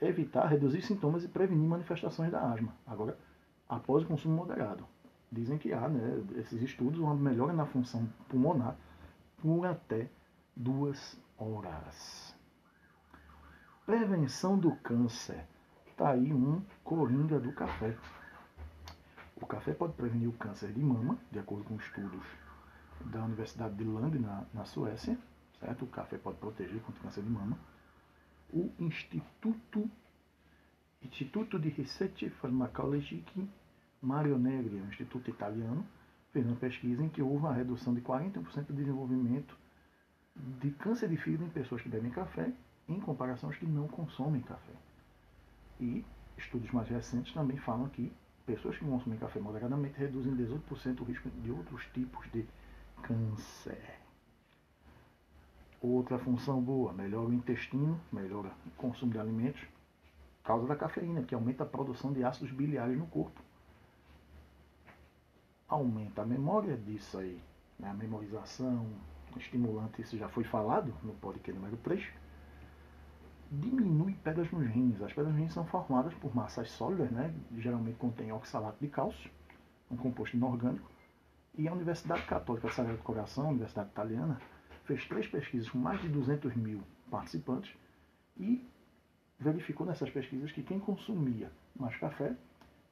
evitar, 0.00 0.46
reduzir 0.46 0.82
sintomas 0.82 1.24
e 1.24 1.28
prevenir 1.28 1.68
manifestações 1.68 2.30
da 2.30 2.40
asma. 2.50 2.74
Agora, 2.86 3.18
após 3.68 4.04
o 4.04 4.06
consumo 4.06 4.36
moderado. 4.36 4.84
Dizem 5.32 5.58
que 5.58 5.72
há, 5.72 5.88
né, 5.88 6.24
esses 6.38 6.60
estudos, 6.60 6.98
uma 6.98 7.14
melhora 7.14 7.52
na 7.52 7.64
função 7.64 8.04
pulmonar 8.28 8.76
por 9.38 9.64
até 9.64 10.10
duas 10.56 11.16
horas. 11.38 12.34
Prevenção 13.86 14.58
do 14.58 14.74
câncer. 14.76 15.46
Está 16.00 16.12
aí 16.12 16.32
um 16.32 16.62
coringa 16.82 17.38
do 17.38 17.52
café. 17.52 17.94
O 19.36 19.44
café 19.44 19.74
pode 19.74 19.92
prevenir 19.92 20.30
o 20.30 20.32
câncer 20.32 20.72
de 20.72 20.80
mama, 20.80 21.18
de 21.30 21.38
acordo 21.38 21.64
com 21.64 21.76
estudos 21.76 22.24
da 23.04 23.22
Universidade 23.22 23.74
de 23.74 23.84
Lund, 23.84 24.18
na, 24.18 24.46
na 24.54 24.64
Suécia. 24.64 25.18
Certo? 25.58 25.84
O 25.84 25.88
café 25.88 26.16
pode 26.16 26.38
proteger 26.38 26.80
contra 26.80 27.00
o 27.00 27.04
câncer 27.04 27.22
de 27.22 27.28
mama. 27.28 27.58
O 28.50 28.72
Instituto, 28.78 29.90
Instituto 31.02 31.58
de 31.58 31.68
Research 31.68 32.30
Pharmacologique 32.30 33.46
Mario 34.00 34.38
Negri, 34.38 34.76
um 34.76 34.88
instituto 34.88 35.28
italiano, 35.28 35.86
fez 36.32 36.46
uma 36.46 36.56
pesquisa 36.56 37.04
em 37.04 37.10
que 37.10 37.20
houve 37.20 37.44
uma 37.44 37.52
redução 37.52 37.92
de 37.92 38.00
40% 38.00 38.68
do 38.68 38.72
desenvolvimento 38.72 39.54
de 40.34 40.70
câncer 40.70 41.10
de 41.10 41.18
fígado 41.18 41.44
em 41.44 41.50
pessoas 41.50 41.82
que 41.82 41.90
bebem 41.90 42.10
café, 42.10 42.50
em 42.88 42.98
comparação 42.98 43.50
aos 43.50 43.58
que 43.58 43.66
não 43.66 43.86
consomem 43.86 44.40
café. 44.40 44.72
E 45.80 46.04
estudos 46.36 46.70
mais 46.70 46.88
recentes 46.88 47.32
também 47.32 47.56
falam 47.56 47.88
que 47.88 48.12
pessoas 48.46 48.76
que 48.76 48.84
consomem 48.84 49.18
café 49.18 49.40
moderadamente 49.40 49.98
reduzem 49.98 50.36
18% 50.36 51.00
o 51.00 51.04
risco 51.04 51.28
de 51.30 51.50
outros 51.50 51.84
tipos 51.94 52.30
de 52.30 52.46
câncer. 53.02 53.98
Outra 55.80 56.18
função 56.18 56.60
boa, 56.60 56.92
melhora 56.92 57.28
o 57.28 57.32
intestino, 57.32 57.98
melhora 58.12 58.52
o 58.66 58.70
consumo 58.72 59.12
de 59.12 59.18
alimentos, 59.18 59.62
causa 60.44 60.66
da 60.66 60.76
cafeína, 60.76 61.22
que 61.22 61.34
aumenta 61.34 61.62
a 61.62 61.66
produção 61.66 62.12
de 62.12 62.22
ácidos 62.22 62.52
biliares 62.52 62.98
no 62.98 63.06
corpo 63.06 63.40
aumenta 65.70 66.22
a 66.22 66.26
memória 66.26 66.76
disso 66.76 67.16
aí, 67.16 67.40
né? 67.78 67.88
a 67.88 67.94
memorização, 67.94 68.86
estimulante, 69.36 70.02
isso 70.02 70.18
já 70.18 70.28
foi 70.28 70.42
falado 70.42 70.92
no 71.04 71.14
podcast 71.14 71.58
número 71.58 71.76
3, 71.78 72.04
diminui 73.50 74.14
pedras 74.22 74.50
nos 74.52 74.66
rins. 74.66 75.02
As 75.02 75.12
pedras 75.12 75.34
nos 75.34 75.42
rins 75.42 75.52
são 75.52 75.66
formadas 75.66 76.14
por 76.14 76.34
massas 76.34 76.70
sólidas, 76.70 77.10
né? 77.10 77.34
geralmente 77.58 77.96
contém 77.96 78.32
oxalato 78.32 78.78
de 78.80 78.88
cálcio, 78.88 79.30
um 79.90 79.96
composto 79.96 80.36
inorgânico, 80.36 80.88
e 81.58 81.66
a 81.66 81.72
Universidade 81.72 82.24
Católica 82.26 82.70
Sagrado 82.70 83.02
Coração, 83.02 83.48
Universidade 83.48 83.90
Italiana, 83.90 84.40
fez 84.84 85.06
três 85.06 85.26
pesquisas 85.26 85.68
com 85.68 85.78
mais 85.78 86.00
de 86.00 86.08
200 86.08 86.54
mil 86.54 86.82
participantes 87.10 87.74
e 88.38 88.64
verificou 89.38 89.86
nessas 89.86 90.10
pesquisas 90.10 90.52
que 90.52 90.62
quem 90.62 90.78
consumia 90.78 91.50
mais 91.74 91.96
café 91.96 92.36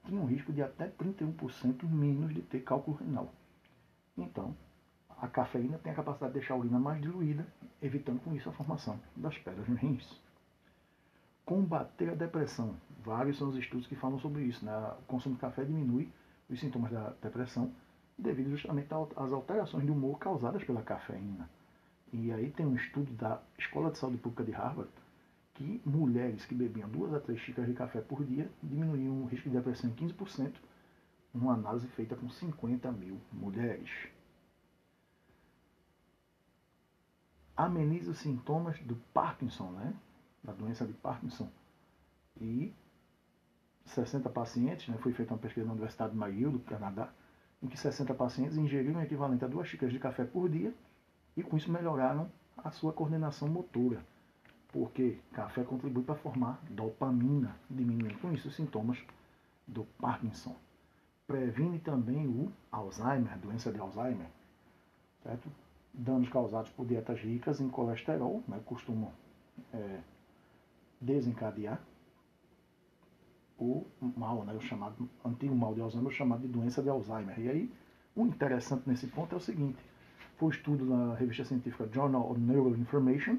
tinha 0.04 0.20
um 0.20 0.26
risco 0.26 0.52
de 0.52 0.62
até 0.62 0.88
31% 0.88 1.84
menos 1.84 2.34
de 2.34 2.42
ter 2.42 2.60
cálculo 2.60 2.96
renal. 2.96 3.32
Então, 4.16 4.56
a 5.20 5.28
cafeína 5.28 5.78
tem 5.78 5.92
a 5.92 5.94
capacidade 5.94 6.32
de 6.32 6.38
deixar 6.40 6.54
a 6.54 6.56
urina 6.56 6.78
mais 6.78 7.00
diluída, 7.00 7.46
evitando 7.80 8.20
com 8.20 8.34
isso 8.34 8.48
a 8.48 8.52
formação 8.52 8.98
das 9.16 9.36
pedras 9.38 9.68
nos 9.68 9.78
rins. 9.78 10.27
Combater 11.48 12.10
a 12.10 12.14
depressão. 12.14 12.76
Vários 13.02 13.38
são 13.38 13.48
os 13.48 13.56
estudos 13.56 13.86
que 13.86 13.96
falam 13.96 14.18
sobre 14.18 14.42
isso. 14.42 14.62
Né? 14.62 14.70
O 14.98 15.02
consumo 15.04 15.34
de 15.34 15.40
café 15.40 15.64
diminui 15.64 16.12
os 16.46 16.60
sintomas 16.60 16.92
da 16.92 17.14
depressão 17.22 17.72
devido 18.18 18.50
justamente 18.50 18.92
às 19.16 19.32
alterações 19.32 19.82
de 19.86 19.90
humor 19.90 20.18
causadas 20.18 20.62
pela 20.62 20.82
cafeína. 20.82 21.48
E 22.12 22.30
aí 22.30 22.50
tem 22.50 22.66
um 22.66 22.74
estudo 22.74 23.10
da 23.14 23.40
Escola 23.58 23.90
de 23.90 23.96
Saúde 23.96 24.18
Pública 24.18 24.44
de 24.44 24.50
Harvard 24.50 24.90
que 25.54 25.80
mulheres 25.86 26.44
que 26.44 26.54
bebiam 26.54 26.86
duas 26.86 27.14
a 27.14 27.18
três 27.18 27.40
xícaras 27.40 27.70
de 27.70 27.74
café 27.74 28.02
por 28.02 28.22
dia 28.26 28.50
diminuíam 28.62 29.22
o 29.22 29.24
risco 29.24 29.48
de 29.48 29.56
depressão 29.56 29.88
em 29.88 29.94
15%, 29.94 30.52
uma 31.32 31.54
análise 31.54 31.88
feita 31.88 32.14
com 32.14 32.28
50 32.28 32.92
mil 32.92 33.18
mulheres. 33.32 33.88
Ameniza 37.56 38.10
os 38.10 38.18
sintomas 38.18 38.78
do 38.80 38.96
Parkinson, 39.14 39.70
né? 39.70 39.94
Da 40.42 40.52
doença 40.52 40.86
de 40.86 40.92
Parkinson. 40.92 41.48
E 42.40 42.72
60 43.84 44.28
pacientes, 44.30 44.88
né? 44.88 44.96
foi 44.98 45.12
feita 45.12 45.32
uma 45.32 45.40
pesquisa 45.40 45.66
na 45.66 45.72
Universidade 45.72 46.12
de 46.12 46.18
McGill, 46.18 46.52
do 46.52 46.60
Canadá, 46.60 47.10
em 47.62 47.66
que 47.66 47.76
60 47.76 48.14
pacientes 48.14 48.56
ingeriram 48.56 49.00
o 49.00 49.02
equivalente 49.02 49.44
a 49.44 49.48
duas 49.48 49.68
xícaras 49.68 49.92
de 49.92 49.98
café 49.98 50.24
por 50.24 50.48
dia 50.48 50.72
e 51.36 51.42
com 51.42 51.56
isso 51.56 51.70
melhoraram 51.70 52.30
a 52.56 52.70
sua 52.70 52.92
coordenação 52.92 53.48
motora 53.48 54.04
porque 54.68 55.18
café 55.32 55.64
contribui 55.64 56.02
para 56.02 56.14
formar 56.14 56.60
dopamina, 56.70 57.56
diminuindo 57.70 58.18
com 58.18 58.32
isso 58.32 58.48
os 58.48 58.54
sintomas 58.54 58.98
do 59.66 59.84
Parkinson. 59.98 60.54
Previne 61.26 61.78
também 61.78 62.26
o 62.26 62.52
Alzheimer, 62.70 63.38
doença 63.38 63.72
de 63.72 63.78
Alzheimer, 63.78 64.28
certo? 65.22 65.50
Danos 65.92 66.28
causados 66.28 66.70
por 66.70 66.86
dietas 66.86 67.18
ricas 67.20 67.60
em 67.60 67.68
colesterol, 67.68 68.42
né, 68.46 68.60
costumam 68.64 69.10
é, 69.72 70.00
desencadear 71.00 71.80
o 73.58 73.84
mal, 74.16 74.44
né, 74.44 74.54
o 74.54 74.60
chamado 74.60 75.08
antigo 75.24 75.54
mal 75.54 75.74
de 75.74 75.80
Alzheimer, 75.80 76.08
o 76.08 76.14
chamado 76.14 76.42
de 76.42 76.48
doença 76.48 76.82
de 76.82 76.88
Alzheimer. 76.88 77.38
E 77.40 77.48
aí, 77.48 77.72
o 78.14 78.24
interessante 78.24 78.88
nesse 78.88 79.08
ponto 79.08 79.34
é 79.34 79.38
o 79.38 79.40
seguinte: 79.40 79.78
foi 80.36 80.48
um 80.48 80.50
estudo 80.50 80.84
na 80.84 81.14
revista 81.14 81.44
científica 81.44 81.88
Journal 81.92 82.30
of 82.30 82.40
Neuroinformation, 82.40 83.38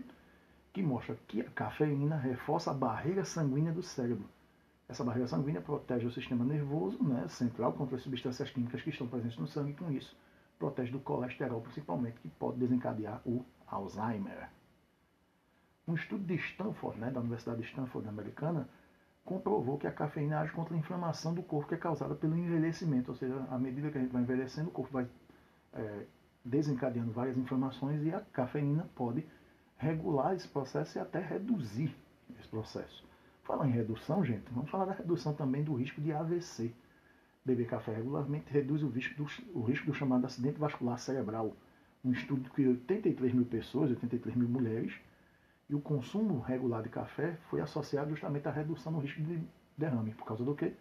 que 0.73 0.83
mostra 0.83 1.17
que 1.27 1.41
a 1.41 1.49
cafeína 1.49 2.17
reforça 2.17 2.71
a 2.71 2.73
barreira 2.73 3.23
sanguínea 3.23 3.71
do 3.71 3.81
cérebro. 3.81 4.25
Essa 4.87 5.03
barreira 5.03 5.27
sanguínea 5.27 5.61
protege 5.61 6.07
o 6.07 6.11
sistema 6.11 6.43
nervoso 6.43 7.01
né, 7.03 7.27
central 7.27 7.73
contra 7.73 7.95
as 7.95 8.01
substâncias 8.01 8.49
químicas 8.49 8.81
que 8.81 8.89
estão 8.89 9.07
presentes 9.07 9.37
no 9.37 9.47
sangue 9.47 9.71
e, 9.71 9.75
com 9.75 9.91
isso, 9.91 10.17
protege 10.57 10.91
do 10.91 10.99
colesterol, 10.99 11.61
principalmente, 11.61 12.19
que 12.19 12.27
pode 12.27 12.57
desencadear 12.57 13.21
o 13.25 13.45
Alzheimer. 13.67 14.49
Um 15.89 15.95
estudo 15.95 16.23
de 16.23 16.35
Stanford, 16.35 16.99
né, 16.99 17.09
da 17.09 17.19
Universidade 17.19 17.61
de 17.61 17.67
Stanford 17.67 18.07
americana, 18.07 18.69
comprovou 19.25 19.75
que 19.75 19.87
a 19.87 19.91
cafeína 19.91 20.39
age 20.39 20.51
contra 20.51 20.75
a 20.75 20.77
inflamação 20.77 21.33
do 21.33 21.41
corpo 21.41 21.67
que 21.67 21.73
é 21.73 21.77
causada 21.77 22.13
pelo 22.13 22.37
envelhecimento, 22.37 23.09
ou 23.09 23.17
seja, 23.17 23.43
à 23.49 23.57
medida 23.57 23.89
que 23.89 23.97
a 23.97 24.01
gente 24.01 24.11
vai 24.11 24.21
envelhecendo, 24.21 24.69
o 24.69 24.71
corpo 24.71 24.93
vai 24.93 25.07
é, 25.73 26.05
desencadeando 26.45 27.11
várias 27.11 27.35
inflamações 27.37 28.03
e 28.03 28.13
a 28.13 28.19
cafeína 28.21 28.87
pode 28.93 29.25
regular 29.77 30.35
esse 30.35 30.47
processo 30.47 30.99
e 30.99 31.01
até 31.01 31.19
reduzir 31.19 31.95
esse 32.39 32.47
processo. 32.47 33.03
Falar 33.43 33.67
em 33.67 33.71
redução, 33.71 34.23
gente, 34.23 34.45
vamos 34.51 34.69
falar 34.69 34.85
da 34.85 34.93
redução 34.93 35.33
também 35.33 35.63
do 35.63 35.73
risco 35.73 35.99
de 35.99 36.13
AVC. 36.13 36.71
Beber 37.43 37.65
café 37.65 37.95
regularmente 37.95 38.53
reduz 38.53 38.83
o 38.83 38.89
risco 38.89 39.15
do, 39.15 39.59
o 39.59 39.63
risco 39.63 39.87
do 39.87 39.93
chamado 39.95 40.23
acidente 40.23 40.59
vascular 40.59 40.99
cerebral. 40.99 41.55
Um 42.05 42.11
estudo 42.11 42.47
que 42.51 42.67
83 42.67 43.33
mil 43.33 43.45
pessoas, 43.45 43.89
83 43.89 44.35
mil 44.35 44.47
mulheres, 44.47 44.93
e 45.69 45.75
o 45.75 45.79
consumo 45.79 46.39
regular 46.39 46.81
de 46.81 46.89
café 46.89 47.37
foi 47.49 47.61
associado 47.61 48.09
justamente 48.09 48.47
à 48.47 48.51
redução 48.51 48.91
no 48.91 48.99
risco 48.99 49.21
de 49.21 49.39
derrame. 49.77 50.13
Por 50.15 50.25
causa 50.25 50.43
do 50.43 50.55
quê? 50.55 50.73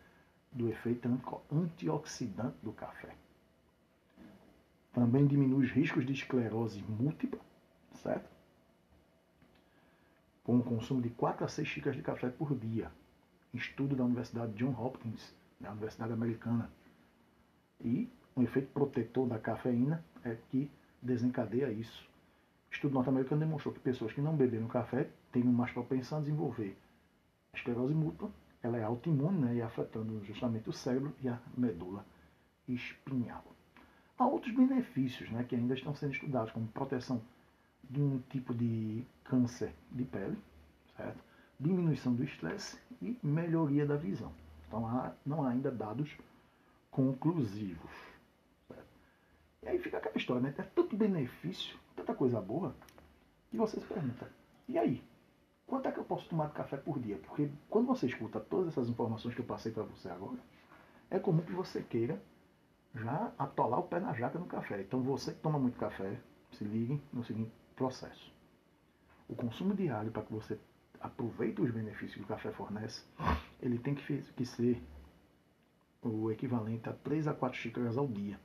Do 0.50 0.68
efeito 0.68 1.08
antioxidante 1.52 2.56
do 2.62 2.72
café. 2.72 3.14
Também 4.94 5.26
diminui 5.26 5.66
os 5.66 5.70
riscos 5.70 6.06
de 6.06 6.14
esclerose 6.14 6.82
múltipla, 6.88 7.40
certo? 7.96 8.30
Com 10.42 10.58
o 10.58 10.62
consumo 10.62 11.02
de 11.02 11.10
4 11.10 11.44
a 11.44 11.48
6 11.48 11.68
xícaras 11.68 11.96
de 11.96 12.02
café 12.02 12.30
por 12.30 12.56
dia. 12.56 12.90
Estudo 13.52 13.94
da 13.94 14.04
Universidade 14.04 14.54
John 14.54 14.72
Hopkins, 14.72 15.34
da 15.60 15.70
Universidade 15.70 16.14
Americana. 16.14 16.70
E 17.84 18.10
um 18.34 18.42
efeito 18.42 18.72
protetor 18.72 19.28
da 19.28 19.38
cafeína 19.38 20.02
é 20.24 20.36
que 20.50 20.70
desencadeia 21.02 21.70
isso. 21.70 22.07
Estudo 22.70 22.94
norte-americano 22.94 23.40
demonstrou 23.40 23.74
que 23.74 23.80
pessoas 23.80 24.12
que 24.12 24.20
não 24.20 24.36
beberam 24.36 24.66
café 24.68 25.08
têm 25.32 25.42
mais 25.44 25.72
propensão 25.72 26.18
a 26.18 26.20
desenvolver 26.20 26.76
esclerose 27.54 27.94
múltipla, 27.94 28.30
ela 28.62 28.78
é 28.78 28.82
autoimune 28.82 29.38
né, 29.38 29.54
e 29.56 29.62
afetando 29.62 30.24
justamente 30.24 30.68
o 30.68 30.72
cérebro 30.72 31.14
e 31.20 31.28
a 31.28 31.38
medula 31.56 32.04
espinhal. 32.68 33.44
Há 34.18 34.26
outros 34.26 34.54
benefícios 34.54 35.30
né, 35.30 35.44
que 35.44 35.54
ainda 35.54 35.74
estão 35.74 35.94
sendo 35.94 36.12
estudados, 36.12 36.52
como 36.52 36.66
proteção 36.68 37.22
de 37.88 38.00
um 38.00 38.18
tipo 38.30 38.52
de 38.52 39.04
câncer 39.24 39.72
de 39.90 40.04
pele, 40.04 40.36
certo? 40.96 41.22
diminuição 41.58 42.14
do 42.14 42.22
estresse 42.22 42.78
e 43.02 43.16
melhoria 43.22 43.86
da 43.86 43.96
visão. 43.96 44.32
Então 44.66 44.86
há, 44.86 45.12
não 45.24 45.44
há 45.44 45.50
ainda 45.50 45.70
dados 45.70 46.16
conclusivos. 46.90 47.90
Certo? 48.68 48.86
E 49.62 49.68
aí 49.68 49.78
fica 49.78 49.98
aquela 49.98 50.16
história, 50.16 50.42
né? 50.42 50.54
É 50.56 50.62
tanto 50.62 50.96
benefício, 50.96 51.78
tanta 51.98 52.14
coisa 52.14 52.40
boa, 52.40 52.74
que 53.50 53.56
você 53.56 53.80
se 53.80 53.86
pergunta, 53.86 54.30
e 54.68 54.78
aí? 54.78 55.02
Quanto 55.66 55.86
é 55.86 55.92
que 55.92 55.98
eu 55.98 56.04
posso 56.04 56.28
tomar 56.28 56.46
de 56.46 56.54
café 56.54 56.76
por 56.76 56.98
dia? 56.98 57.18
Porque 57.18 57.50
quando 57.68 57.86
você 57.86 58.06
escuta 58.06 58.40
todas 58.40 58.68
essas 58.68 58.88
informações 58.88 59.34
que 59.34 59.40
eu 59.40 59.44
passei 59.44 59.70
para 59.70 59.82
você 59.82 60.08
agora, 60.08 60.38
é 61.10 61.18
comum 61.18 61.42
que 61.42 61.52
você 61.52 61.82
queira 61.82 62.22
já 62.94 63.32
atolar 63.38 63.80
o 63.80 63.82
pé 63.82 64.00
na 64.00 64.14
jaca 64.14 64.38
no 64.38 64.46
café. 64.46 64.80
Então 64.80 65.02
você 65.02 65.32
que 65.32 65.40
toma 65.40 65.58
muito 65.58 65.78
café, 65.78 66.18
se 66.52 66.64
ligue 66.64 67.02
no 67.12 67.22
seguinte 67.22 67.52
processo. 67.76 68.32
O 69.28 69.34
consumo 69.34 69.74
diário 69.74 70.10
para 70.10 70.22
que 70.22 70.32
você 70.32 70.58
aproveite 71.00 71.60
os 71.60 71.70
benefícios 71.70 72.14
que 72.14 72.22
o 72.22 72.26
café 72.26 72.50
fornece, 72.50 73.04
ele 73.60 73.78
tem 73.78 73.94
que, 73.94 74.22
que 74.22 74.46
ser 74.46 74.82
o 76.02 76.30
equivalente 76.30 76.88
a 76.88 76.92
3 76.92 77.28
a 77.28 77.34
4 77.34 77.58
xícaras 77.58 77.98
ao 77.98 78.06
dia. 78.06 78.40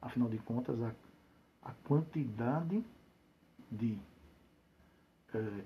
Afinal 0.00 0.28
de 0.28 0.38
contas, 0.38 0.80
a, 0.82 0.94
a 1.64 1.72
quantidade 1.72 2.84
de 3.70 3.98
é, 5.34 5.64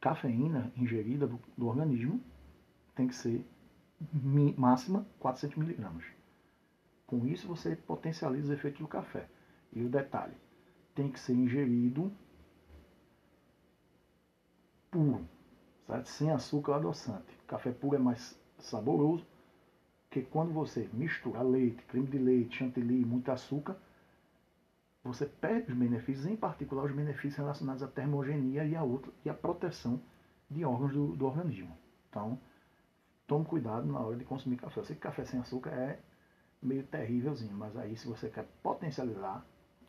cafeína 0.00 0.70
ingerida 0.76 1.26
do, 1.26 1.40
do, 1.56 1.66
organismo 1.66 2.22
tem 2.94 3.08
que 3.08 3.14
ser 3.14 3.44
máxima 4.56 5.06
400 5.18 5.56
miligramas. 5.56 6.04
Com 7.06 7.26
isso 7.26 7.48
você 7.48 7.74
potencializa 7.74 8.52
os 8.52 8.58
efeitos 8.58 8.80
do 8.80 8.88
café. 8.88 9.28
E 9.72 9.82
o 9.82 9.88
detalhe, 9.88 10.34
tem 10.94 11.10
que 11.10 11.18
ser 11.18 11.32
ingerido 11.32 12.12
puro, 14.90 15.26
certo? 15.86 16.08
sem 16.08 16.30
açúcar 16.30 16.72
ou 16.72 16.78
adoçante. 16.78 17.36
Café 17.46 17.72
puro 17.72 17.96
é 17.96 17.98
mais 17.98 18.38
saboroso, 18.58 19.26
que 20.10 20.22
quando 20.22 20.52
você 20.52 20.88
mistura 20.92 21.42
leite, 21.42 21.82
creme 21.86 22.06
de 22.06 22.18
leite, 22.18 22.58
chantilly, 22.58 23.04
muito 23.04 23.32
açúcar, 23.32 23.76
você 25.04 25.26
perde 25.26 25.70
os 25.70 25.78
benefícios, 25.78 26.26
em 26.26 26.34
particular 26.34 26.84
os 26.84 26.92
benefícios 26.92 27.36
relacionados 27.36 27.82
à 27.82 27.88
termogenia 27.88 28.64
e 28.64 28.74
a, 28.74 28.82
outra, 28.82 29.12
e 29.24 29.28
a 29.28 29.34
proteção 29.34 30.00
de 30.50 30.64
órgãos 30.64 30.92
do, 30.92 31.14
do 31.14 31.26
organismo. 31.26 31.76
Então, 32.08 32.40
tome 33.26 33.44
cuidado 33.44 33.86
na 33.86 34.00
hora 34.00 34.16
de 34.16 34.24
consumir 34.24 34.56
café. 34.56 34.80
Eu 34.80 34.84
sei 34.84 34.96
que 34.96 35.02
café 35.02 35.24
sem 35.24 35.40
açúcar 35.40 35.70
é 35.70 36.00
meio 36.62 36.82
terrívelzinho, 36.84 37.54
mas 37.54 37.76
aí 37.76 37.96
se 37.96 38.08
você 38.08 38.30
quer 38.30 38.46
potencializar 38.62 39.44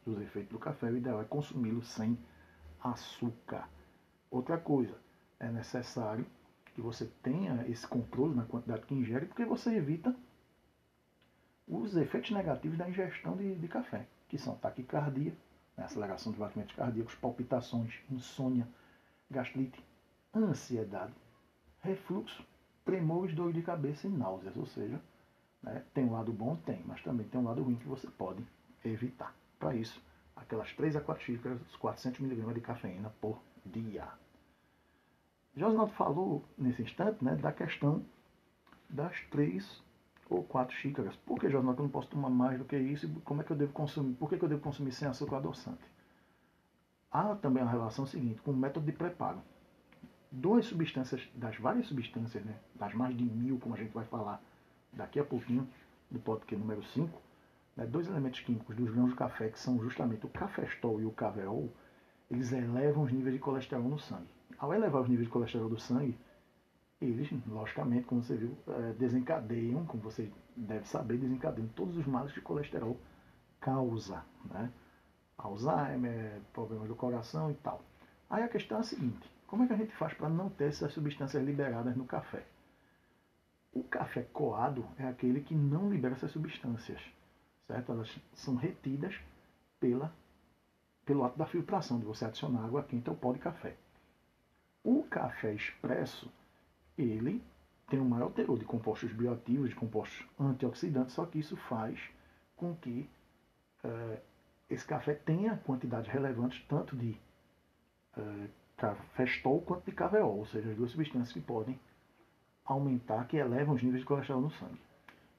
os 0.05 0.19
efeitos 0.19 0.51
do 0.51 0.59
café, 0.59 0.91
o 0.91 0.97
ideal 0.97 1.21
é 1.21 1.25
consumi-lo 1.25 1.81
sem 1.81 2.17
açúcar. 2.83 3.69
Outra 4.29 4.57
coisa, 4.57 4.99
é 5.39 5.49
necessário 5.49 6.25
que 6.73 6.81
você 6.81 7.05
tenha 7.23 7.65
esse 7.67 7.87
controle 7.87 8.35
na 8.35 8.45
quantidade 8.45 8.85
que 8.85 8.93
ingere, 8.93 9.25
porque 9.25 9.45
você 9.45 9.75
evita 9.75 10.15
os 11.67 11.95
efeitos 11.95 12.31
negativos 12.31 12.77
da 12.77 12.89
ingestão 12.89 13.35
de, 13.35 13.55
de 13.55 13.67
café, 13.67 14.07
que 14.35 14.41
são 14.41 14.55
taquicardia, 14.57 15.33
né, 15.77 15.85
aceleração 15.85 16.33
dos 16.33 16.39
batimentos 16.39 16.75
cardíacos, 16.75 17.15
palpitações, 17.15 18.01
insônia, 18.11 18.67
gastrite, 19.31 19.81
ansiedade, 20.35 21.13
refluxo, 21.79 22.45
tremores, 22.83 23.33
dor 23.33 23.53
de 23.53 23.61
cabeça 23.61 24.07
e 24.07 24.09
náuseas, 24.09 24.57
ou 24.57 24.65
seja, 24.65 25.01
né? 25.63 25.83
Tem 25.93 26.03
um 26.03 26.11
lado 26.11 26.33
bom? 26.33 26.57
Tem, 26.57 26.83
mas 26.85 27.01
também 27.01 27.25
tem 27.27 27.39
um 27.39 27.45
lado 27.45 27.63
ruim 27.63 27.77
que 27.77 27.87
você 27.87 28.07
pode 28.07 28.45
evitar. 28.83 29.33
Para 29.57 29.73
isso, 29.73 30.03
aquelas 30.35 30.73
3 30.73 30.97
a 30.97 31.01
4 31.01 31.23
xícaras, 31.23 31.75
400 31.77 32.19
mg 32.19 32.53
de 32.53 32.61
cafeína 32.61 33.09
por 33.21 33.41
dia. 33.65 34.07
Josnaldo 35.55 35.93
falou 35.93 36.43
nesse 36.57 36.81
instante 36.81 37.23
né, 37.23 37.35
da 37.35 37.53
questão 37.53 38.05
das 38.89 39.17
3 39.31 39.81
ou 40.29 40.43
4 40.43 40.75
xícaras. 40.75 41.15
Por 41.17 41.39
que, 41.39 41.49
Josnaldo, 41.49 41.81
eu 41.81 41.83
não 41.83 41.91
posso 41.91 42.09
tomar 42.09 42.29
mais 42.29 42.57
do 42.57 42.65
que 42.65 42.77
isso? 42.77 43.09
Como 43.23 43.41
é 43.41 43.43
que 43.43 43.51
eu 43.51 43.55
devo 43.55 43.73
consumir? 43.73 44.13
Por 44.15 44.29
que, 44.29 44.41
eu 44.43 44.49
devo 44.49 44.61
consumir 44.61 44.91
sem 44.91 45.07
açúcar 45.07 45.37
adoçante? 45.37 45.83
Há 47.11 47.35
também 47.35 47.63
a 47.63 47.69
relação 47.69 48.05
seguinte 48.05 48.41
com 48.41 48.51
o 48.51 48.57
método 48.57 48.85
de 48.85 48.91
preparo. 48.91 49.41
Duas 50.31 50.65
substâncias, 50.65 51.29
das 51.33 51.57
várias 51.57 51.87
substâncias, 51.87 52.43
né, 52.43 52.55
das 52.75 52.93
mais 52.93 53.15
de 53.15 53.23
mil, 53.23 53.57
como 53.59 53.75
a 53.75 53.77
gente 53.77 53.93
vai 53.93 54.03
falar 54.05 54.41
daqui 54.91 55.19
a 55.19 55.23
pouquinho, 55.23 55.67
do 56.11 56.19
podcast 56.19 56.61
número 56.61 56.83
5, 56.83 57.21
né, 57.77 57.85
dois 57.85 58.07
elementos 58.07 58.41
químicos 58.41 58.75
dos 58.75 58.91
grãos 58.91 59.11
de 59.11 59.15
café, 59.15 59.49
que 59.49 59.59
são 59.59 59.79
justamente 59.81 60.25
o 60.25 60.29
cafestol 60.29 60.99
e 60.99 61.05
o 61.05 61.11
caveol, 61.11 61.71
eles 62.29 62.51
elevam 62.51 63.03
os 63.03 63.11
níveis 63.11 63.33
de 63.33 63.39
colesterol 63.39 63.87
no 63.87 63.99
sangue. 63.99 64.27
Ao 64.57 64.73
elevar 64.73 65.01
os 65.01 65.09
níveis 65.09 65.27
de 65.27 65.31
colesterol 65.31 65.69
do 65.69 65.79
sangue, 65.79 66.17
eles, 67.01 67.29
logicamente, 67.47 68.05
como 68.05 68.23
você 68.23 68.35
viu, 68.35 68.57
é, 68.67 68.93
desencadeiam, 68.93 69.85
como 69.85 70.01
você 70.03 70.31
deve 70.55 70.87
saber, 70.87 71.17
desencadeiam 71.17 71.67
todos 71.69 71.97
os 71.97 72.05
males 72.05 72.31
que 72.31 72.39
o 72.39 72.43
colesterol 72.43 72.97
causa. 73.59 74.23
Né? 74.45 74.71
Alzheimer, 75.37 76.41
problemas 76.53 76.87
do 76.87 76.95
coração 76.95 77.51
e 77.51 77.55
tal. 77.55 77.81
Aí 78.29 78.43
a 78.43 78.47
questão 78.47 78.77
é 78.77 78.81
a 78.81 78.83
seguinte, 78.83 79.29
como 79.47 79.63
é 79.63 79.67
que 79.67 79.73
a 79.73 79.77
gente 79.77 79.95
faz 79.95 80.13
para 80.13 80.29
não 80.29 80.49
ter 80.49 80.69
essas 80.69 80.93
substâncias 80.93 81.43
liberadas 81.43 81.95
no 81.95 82.05
café? 82.05 82.45
O 83.73 83.83
café 83.83 84.23
coado 84.23 84.87
é 84.97 85.07
aquele 85.07 85.41
que 85.41 85.53
não 85.53 85.89
libera 85.89 86.15
essas 86.15 86.31
substâncias, 86.31 87.01
certo? 87.67 87.91
Elas 87.91 88.19
são 88.33 88.55
retidas 88.55 89.19
pela, 89.79 90.13
pelo 91.05 91.25
ato 91.25 91.37
da 91.37 91.45
filtração, 91.45 91.99
de 91.99 92.05
você 92.05 92.25
adicionar 92.25 92.63
água 92.63 92.83
quente 92.83 93.09
ao 93.09 93.15
pó 93.15 93.33
de 93.33 93.39
café. 93.39 93.75
O 94.83 95.03
café 95.03 95.53
expresso, 95.53 96.31
ele 96.97 97.43
tem 97.87 97.99
um 97.99 98.07
maior 98.07 98.31
teor 98.31 98.57
de 98.57 98.65
compostos 98.65 99.11
bioativos, 99.11 99.69
de 99.69 99.75
compostos 99.75 100.25
antioxidantes, 100.39 101.13
só 101.13 101.25
que 101.25 101.39
isso 101.39 101.55
faz 101.55 101.99
com 102.55 102.75
que 102.75 103.09
é, 103.83 104.21
esse 104.69 104.85
café 104.85 105.13
tenha 105.13 105.57
quantidades 105.57 106.11
relevantes 106.11 106.63
tanto 106.67 106.95
de 106.95 107.15
é, 108.17 108.47
cafestol 108.77 109.61
quanto 109.61 109.85
de 109.85 109.91
caveol, 109.91 110.39
ou 110.39 110.45
seja, 110.45 110.69
as 110.69 110.75
duas 110.75 110.91
substâncias 110.91 111.31
que 111.31 111.41
podem 111.41 111.79
aumentar, 112.65 113.27
que 113.27 113.37
elevam 113.37 113.75
os 113.75 113.83
níveis 113.83 114.01
de 114.01 114.07
colesterol 114.07 114.41
no 114.41 114.51
sangue. 114.51 114.81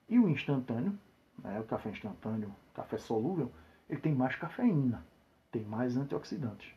E 0.09 0.19
o 0.19 0.29
instantâneo, 0.29 0.97
né, 1.39 1.59
o 1.59 1.65
café 1.65 1.91
instantâneo, 1.91 2.55
café 2.75 2.97
solúvel, 2.99 3.51
ele 3.91 4.01
tem 4.01 4.15
mais 4.15 4.37
cafeína, 4.37 5.05
tem 5.51 5.65
mais 5.65 5.97
antioxidantes. 5.97 6.73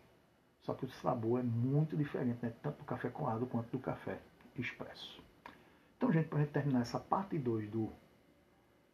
Só 0.61 0.73
que 0.73 0.85
o 0.85 0.89
sabor 0.89 1.39
é 1.39 1.43
muito 1.43 1.95
diferente, 1.95 2.39
né, 2.41 2.53
tanto 2.61 2.79
do 2.79 2.85
café 2.85 3.09
coado 3.09 3.45
quanto 3.45 3.69
do 3.69 3.79
café 3.79 4.19
expresso. 4.61 5.21
Então, 5.97 6.11
gente, 6.11 6.27
para 6.27 6.39
gente 6.39 6.51
terminar 6.51 6.81
essa 6.81 6.99
parte 6.99 7.37
2 7.37 7.69
do 7.69 7.91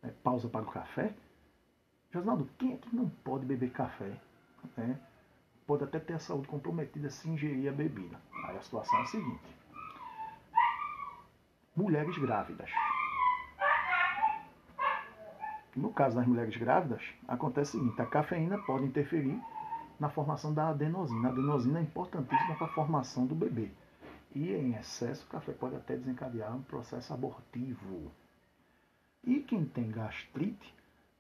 né, 0.01 0.13
Pausa 0.23 0.49
para 0.49 0.62
o 0.62 0.71
Café, 0.71 1.13
Josinaldo, 2.12 2.49
quem 2.58 2.73
é 2.73 2.78
que 2.78 2.95
não 2.95 3.10
pode 3.10 3.45
beber 3.45 3.71
café? 3.71 4.17
Né? 4.78 4.99
Pode 5.67 5.84
até 5.84 5.99
ter 5.99 6.13
a 6.13 6.19
saúde 6.19 6.47
comprometida 6.47 7.10
se 7.10 7.30
ingerir 7.30 7.69
a 7.69 7.73
bebida. 7.73 8.19
Aí 8.47 8.58
a 8.58 8.62
situação 8.62 8.97
é 8.99 9.01
a 9.01 9.06
seguinte 9.06 9.65
mulheres 11.75 12.17
grávidas. 12.17 12.69
No 15.75 15.91
caso 15.91 16.15
das 16.15 16.25
mulheres 16.25 16.56
grávidas, 16.56 17.01
acontece 17.28 17.75
o 17.75 17.80
seguinte: 17.80 18.01
a 18.01 18.06
cafeína 18.06 18.58
pode 18.60 18.86
interferir 18.86 19.39
na 19.99 20.10
formação 20.10 20.54
da 20.54 20.69
adenosina. 20.69 21.28
A 21.28 21.32
adenosina 21.32 21.80
é 21.80 21.82
importantíssima 21.82 22.56
para 22.56 22.67
a 22.67 22.73
formação 22.73 23.25
do 23.25 23.36
bebê. 23.36 23.69
E 24.36 24.52
em 24.52 24.76
excesso, 24.76 25.26
o 25.26 25.30
café 25.30 25.54
pode 25.54 25.78
até 25.78 25.95
desencadear 25.95 26.54
um 26.54 26.62
processo 26.62 27.13
abortivo. 27.13 28.12
E 29.24 29.39
quem 29.39 29.63
tem 29.63 29.89
gastrite 29.89 30.76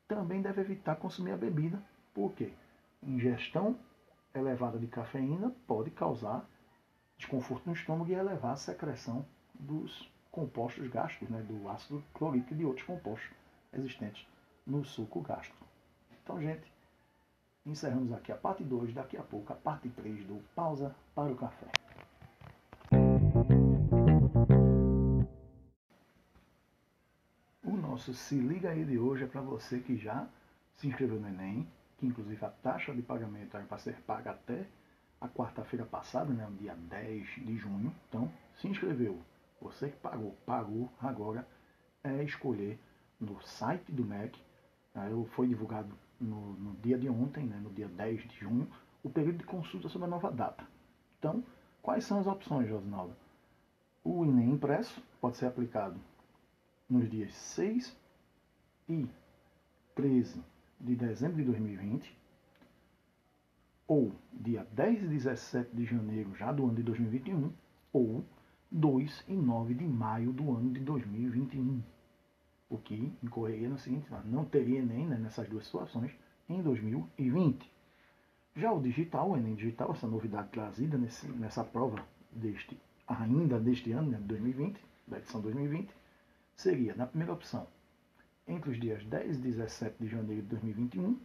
também 0.05 0.41
deve 0.41 0.59
evitar 0.59 0.97
consumir 0.97 1.31
a 1.31 1.37
bebida. 1.37 1.81
Por 2.13 2.33
quê? 2.33 2.51
Ingestão 3.01 3.79
elevada 4.33 4.77
de 4.77 4.87
cafeína 4.87 5.55
pode 5.65 5.91
causar 5.91 6.45
desconforto 7.17 7.65
no 7.65 7.73
estômago 7.73 8.11
e 8.11 8.15
elevar 8.15 8.51
a 8.51 8.57
secreção 8.57 9.25
dos 9.53 10.11
compostos 10.29 10.85
gástricos, 10.89 11.29
né, 11.29 11.41
do 11.41 11.69
ácido 11.69 12.03
clorídrico 12.13 12.53
e 12.53 12.57
de 12.57 12.65
outros 12.65 12.85
compostos 12.85 13.31
existentes 13.71 14.27
no 14.67 14.83
suco 14.83 15.21
gástrico. 15.21 15.65
Então, 16.21 16.41
gente, 16.41 16.69
encerramos 17.65 18.11
aqui 18.11 18.33
a 18.33 18.35
parte 18.35 18.61
2, 18.61 18.93
daqui 18.93 19.15
a 19.15 19.23
pouco 19.23 19.53
a 19.53 19.55
parte 19.55 19.87
3 19.87 20.25
do 20.25 20.43
Pausa 20.53 20.93
para 21.15 21.31
o 21.31 21.37
Café. 21.37 21.84
Nosso 27.95 28.13
Se 28.13 28.35
Liga 28.35 28.71
aí 28.71 28.83
de 28.83 28.99
hoje 28.99 29.23
é 29.23 29.27
para 29.27 29.39
você 29.39 29.79
que 29.79 29.95
já 29.95 30.27
se 30.73 30.85
inscreveu 30.85 31.17
no 31.17 31.29
Enem, 31.29 31.65
que 31.97 32.05
inclusive 32.05 32.43
a 32.43 32.49
taxa 32.49 32.93
de 32.93 33.01
pagamento 33.01 33.55
era 33.55 33.65
para 33.65 33.77
ser 33.77 33.95
paga 34.01 34.31
até 34.31 34.67
a 35.21 35.29
quarta-feira 35.29 35.85
passada, 35.85 36.33
né, 36.33 36.45
no 36.45 36.57
dia 36.57 36.75
10 36.75 37.25
de 37.45 37.55
junho. 37.55 37.95
Então, 38.09 38.29
se 38.55 38.67
inscreveu. 38.67 39.21
Você 39.61 39.87
que 39.87 39.95
pagou, 39.95 40.35
pagou, 40.45 40.91
agora 40.99 41.47
é 42.03 42.21
escolher 42.21 42.77
no 43.17 43.41
site 43.41 43.89
do 43.93 44.03
MEC. 44.03 44.37
Né, 44.93 45.09
foi 45.29 45.47
divulgado 45.47 45.97
no, 46.19 46.51
no, 46.51 46.75
dia 46.81 46.97
de 46.97 47.07
ontem, 47.07 47.45
né, 47.45 47.57
no 47.63 47.69
dia 47.69 47.87
10 47.87 48.27
de 48.27 48.39
junho, 48.41 48.69
o 49.03 49.09
período 49.09 49.37
de 49.37 49.45
consulta 49.45 49.87
sobre 49.87 50.07
a 50.07 50.11
nova 50.11 50.29
data. 50.29 50.67
Então, 51.17 51.41
quais 51.81 52.03
são 52.03 52.19
as 52.19 52.27
opções, 52.27 52.67
Josinaldo? 52.67 53.15
O 54.03 54.25
Enem 54.25 54.51
impresso 54.51 55.01
pode 55.21 55.37
ser 55.37 55.45
aplicado 55.45 55.97
nos 56.89 57.09
dias 57.09 57.33
6 57.33 57.95
e 58.89 59.07
13 59.95 60.41
de 60.79 60.95
dezembro 60.95 61.37
de 61.37 61.43
2020, 61.43 62.17
ou 63.87 64.13
dia 64.33 64.67
10 64.71 65.03
e 65.03 65.07
17 65.07 65.75
de 65.75 65.85
janeiro 65.85 66.35
já 66.35 66.51
do 66.51 66.65
ano 66.65 66.75
de 66.75 66.83
2021, 66.83 67.51
ou 67.93 68.23
2 68.71 69.23
e 69.27 69.33
9 69.33 69.73
de 69.73 69.85
maio 69.85 70.33
do 70.33 70.51
ano 70.51 70.71
de 70.71 70.79
2021. 70.81 71.81
O 72.69 72.77
que 72.77 73.13
incorreria 73.23 73.69
no 73.69 73.77
seguinte, 73.77 74.07
não 74.25 74.43
teria 74.43 74.79
Enem 74.79 75.07
né, 75.07 75.17
nessas 75.17 75.47
duas 75.47 75.65
situações 75.65 76.11
em 76.49 76.61
2020. 76.61 77.71
Já 78.55 78.71
o 78.71 78.81
digital, 78.81 79.31
o 79.31 79.37
Enem 79.37 79.55
digital, 79.55 79.91
essa 79.91 80.07
novidade 80.07 80.49
trazida 80.49 80.97
nesse, 80.97 81.27
nessa 81.27 81.63
prova 81.63 82.05
deste, 82.31 82.77
ainda 83.07 83.59
deste 83.59 83.91
ano, 83.91 84.11
né, 84.11 84.17
de 84.17 84.23
2020, 84.25 84.79
da 85.07 85.19
edição 85.19 85.41
2020, 85.41 85.93
seria, 86.55 86.95
na 86.95 87.05
primeira 87.05 87.33
opção, 87.33 87.67
entre 88.47 88.71
os 88.71 88.79
dias 88.79 89.03
10 89.05 89.37
e 89.37 89.41
17 89.41 89.95
de 89.99 90.07
janeiro 90.07 90.41
de 90.41 90.47
2021, 90.49 91.19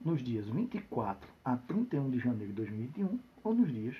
nos 0.00 0.22
dias 0.22 0.46
24 0.48 1.28
a 1.44 1.56
31 1.56 2.10
de 2.10 2.18
janeiro 2.18 2.52
de 2.52 2.56
2021 2.56 3.20
ou 3.42 3.54
nos 3.54 3.72
dias 3.72 3.96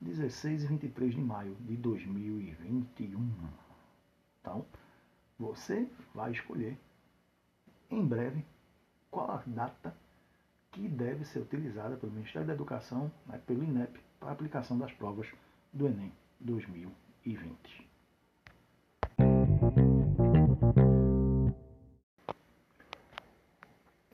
16 0.00 0.64
e 0.64 0.66
23 0.66 1.14
de 1.14 1.20
maio 1.20 1.54
de 1.60 1.76
2021. 1.76 3.32
Então, 4.40 4.66
você 5.38 5.88
vai 6.14 6.32
escolher 6.32 6.78
em 7.90 8.04
breve 8.04 8.44
qual 9.10 9.30
a 9.30 9.42
data 9.46 9.96
que 10.72 10.88
deve 10.88 11.24
ser 11.24 11.38
utilizada 11.38 11.96
pelo 11.96 12.12
Ministério 12.12 12.48
da 12.48 12.54
Educação, 12.54 13.10
né, 13.26 13.40
pelo 13.46 13.62
INEP, 13.62 14.00
para 14.18 14.30
a 14.30 14.32
aplicação 14.32 14.76
das 14.76 14.92
provas 14.92 15.28
do 15.72 15.86
Enem 15.86 16.12
2020. 16.40 17.93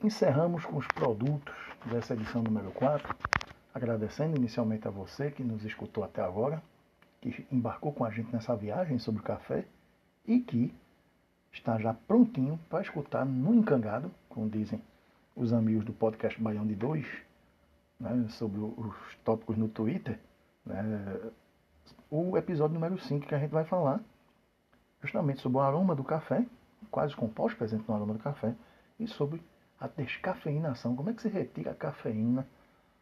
Encerramos 0.03 0.65
com 0.65 0.77
os 0.77 0.87
produtos 0.87 1.53
dessa 1.85 2.15
edição 2.15 2.41
número 2.41 2.71
4, 2.71 3.15
agradecendo 3.71 4.35
inicialmente 4.35 4.87
a 4.87 4.91
você 4.91 5.29
que 5.29 5.43
nos 5.43 5.63
escutou 5.63 6.03
até 6.03 6.23
agora, 6.23 6.59
que 7.21 7.45
embarcou 7.51 7.93
com 7.93 8.03
a 8.03 8.09
gente 8.09 8.33
nessa 8.33 8.55
viagem 8.55 8.97
sobre 8.97 9.21
o 9.21 9.23
café 9.23 9.63
e 10.25 10.39
que 10.39 10.73
está 11.51 11.77
já 11.77 11.93
prontinho 11.93 12.59
para 12.67 12.81
escutar 12.81 13.23
no 13.23 13.53
encangado, 13.53 14.09
como 14.27 14.49
dizem 14.49 14.81
os 15.35 15.53
amigos 15.53 15.85
do 15.85 15.93
podcast 15.93 16.41
Baião 16.41 16.65
de 16.65 16.73
2, 16.73 17.05
né, 17.99 18.25
sobre 18.29 18.59
os 18.59 18.95
tópicos 19.23 19.55
no 19.55 19.67
Twitter, 19.67 20.17
né, 20.65 21.31
o 22.09 22.35
episódio 22.35 22.73
número 22.73 22.97
5 22.97 23.27
que 23.27 23.35
a 23.35 23.39
gente 23.39 23.51
vai 23.51 23.65
falar 23.65 24.01
justamente 24.99 25.41
sobre 25.41 25.59
o 25.59 25.61
aroma 25.61 25.93
do 25.93 26.03
café, 26.03 26.43
quais 26.89 27.13
compostos 27.13 27.55
presentes 27.59 27.85
no 27.85 27.93
aroma 27.93 28.13
do 28.13 28.19
café, 28.19 28.55
e 28.99 29.07
sobre 29.07 29.39
a 29.81 29.87
descafeinação. 29.87 30.95
Como 30.95 31.09
é 31.09 31.13
que 31.13 31.23
se 31.23 31.27
retira 31.27 31.71
a 31.71 31.75
cafeína 31.75 32.47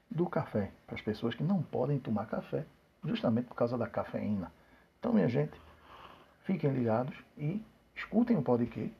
do 0.09 0.25
café 0.25 0.71
para 0.87 0.95
as 0.95 1.01
pessoas 1.01 1.35
que 1.35 1.43
não 1.43 1.61
podem 1.61 1.99
tomar 1.99 2.25
café, 2.25 2.65
justamente 3.03 3.47
por 3.47 3.55
causa 3.55 3.77
da 3.77 3.85
cafeína. 3.85 4.51
Então, 4.97 5.13
minha 5.13 5.27
gente, 5.27 5.59
fiquem 6.43 6.71
ligados 6.71 7.15
e 7.37 7.61
escutem 7.93 8.37
o 8.37 8.41
podcast 8.41 8.91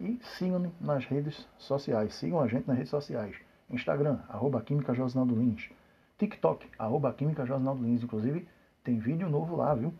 e 0.00 0.18
sigam-me 0.38 0.72
nas 0.80 1.04
redes 1.04 1.46
sociais. 1.58 2.14
Sigam 2.14 2.40
a 2.40 2.48
gente 2.48 2.66
nas 2.66 2.76
redes 2.76 2.90
sociais. 2.90 3.36
Instagram, 3.70 4.18
arroba 4.28 4.60
Química 4.62 4.94
Josinaldo 4.94 5.36
Lins. 5.36 5.70
TikTok, 6.18 6.68
arroba 6.78 7.12
Química 7.12 7.44
Josinaldo 7.44 7.84
Lins. 7.84 8.02
Inclusive, 8.02 8.48
tem 8.82 8.98
vídeo 8.98 9.28
novo 9.28 9.56
lá, 9.56 9.74
viu? 9.74 9.94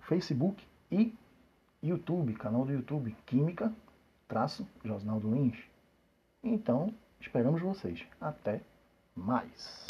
Facebook 0.00 0.62
e 0.90 1.16
YouTube, 1.82 2.34
canal 2.34 2.64
do 2.64 2.72
YouTube 2.72 3.16
Química 3.26 3.72
traço 4.28 4.66
Josinaldo 4.84 5.32
Lins. 5.32 5.56
Então, 6.42 6.92
esperamos 7.20 7.60
vocês. 7.60 8.04
Até 8.20 8.60
mais. 9.14 9.86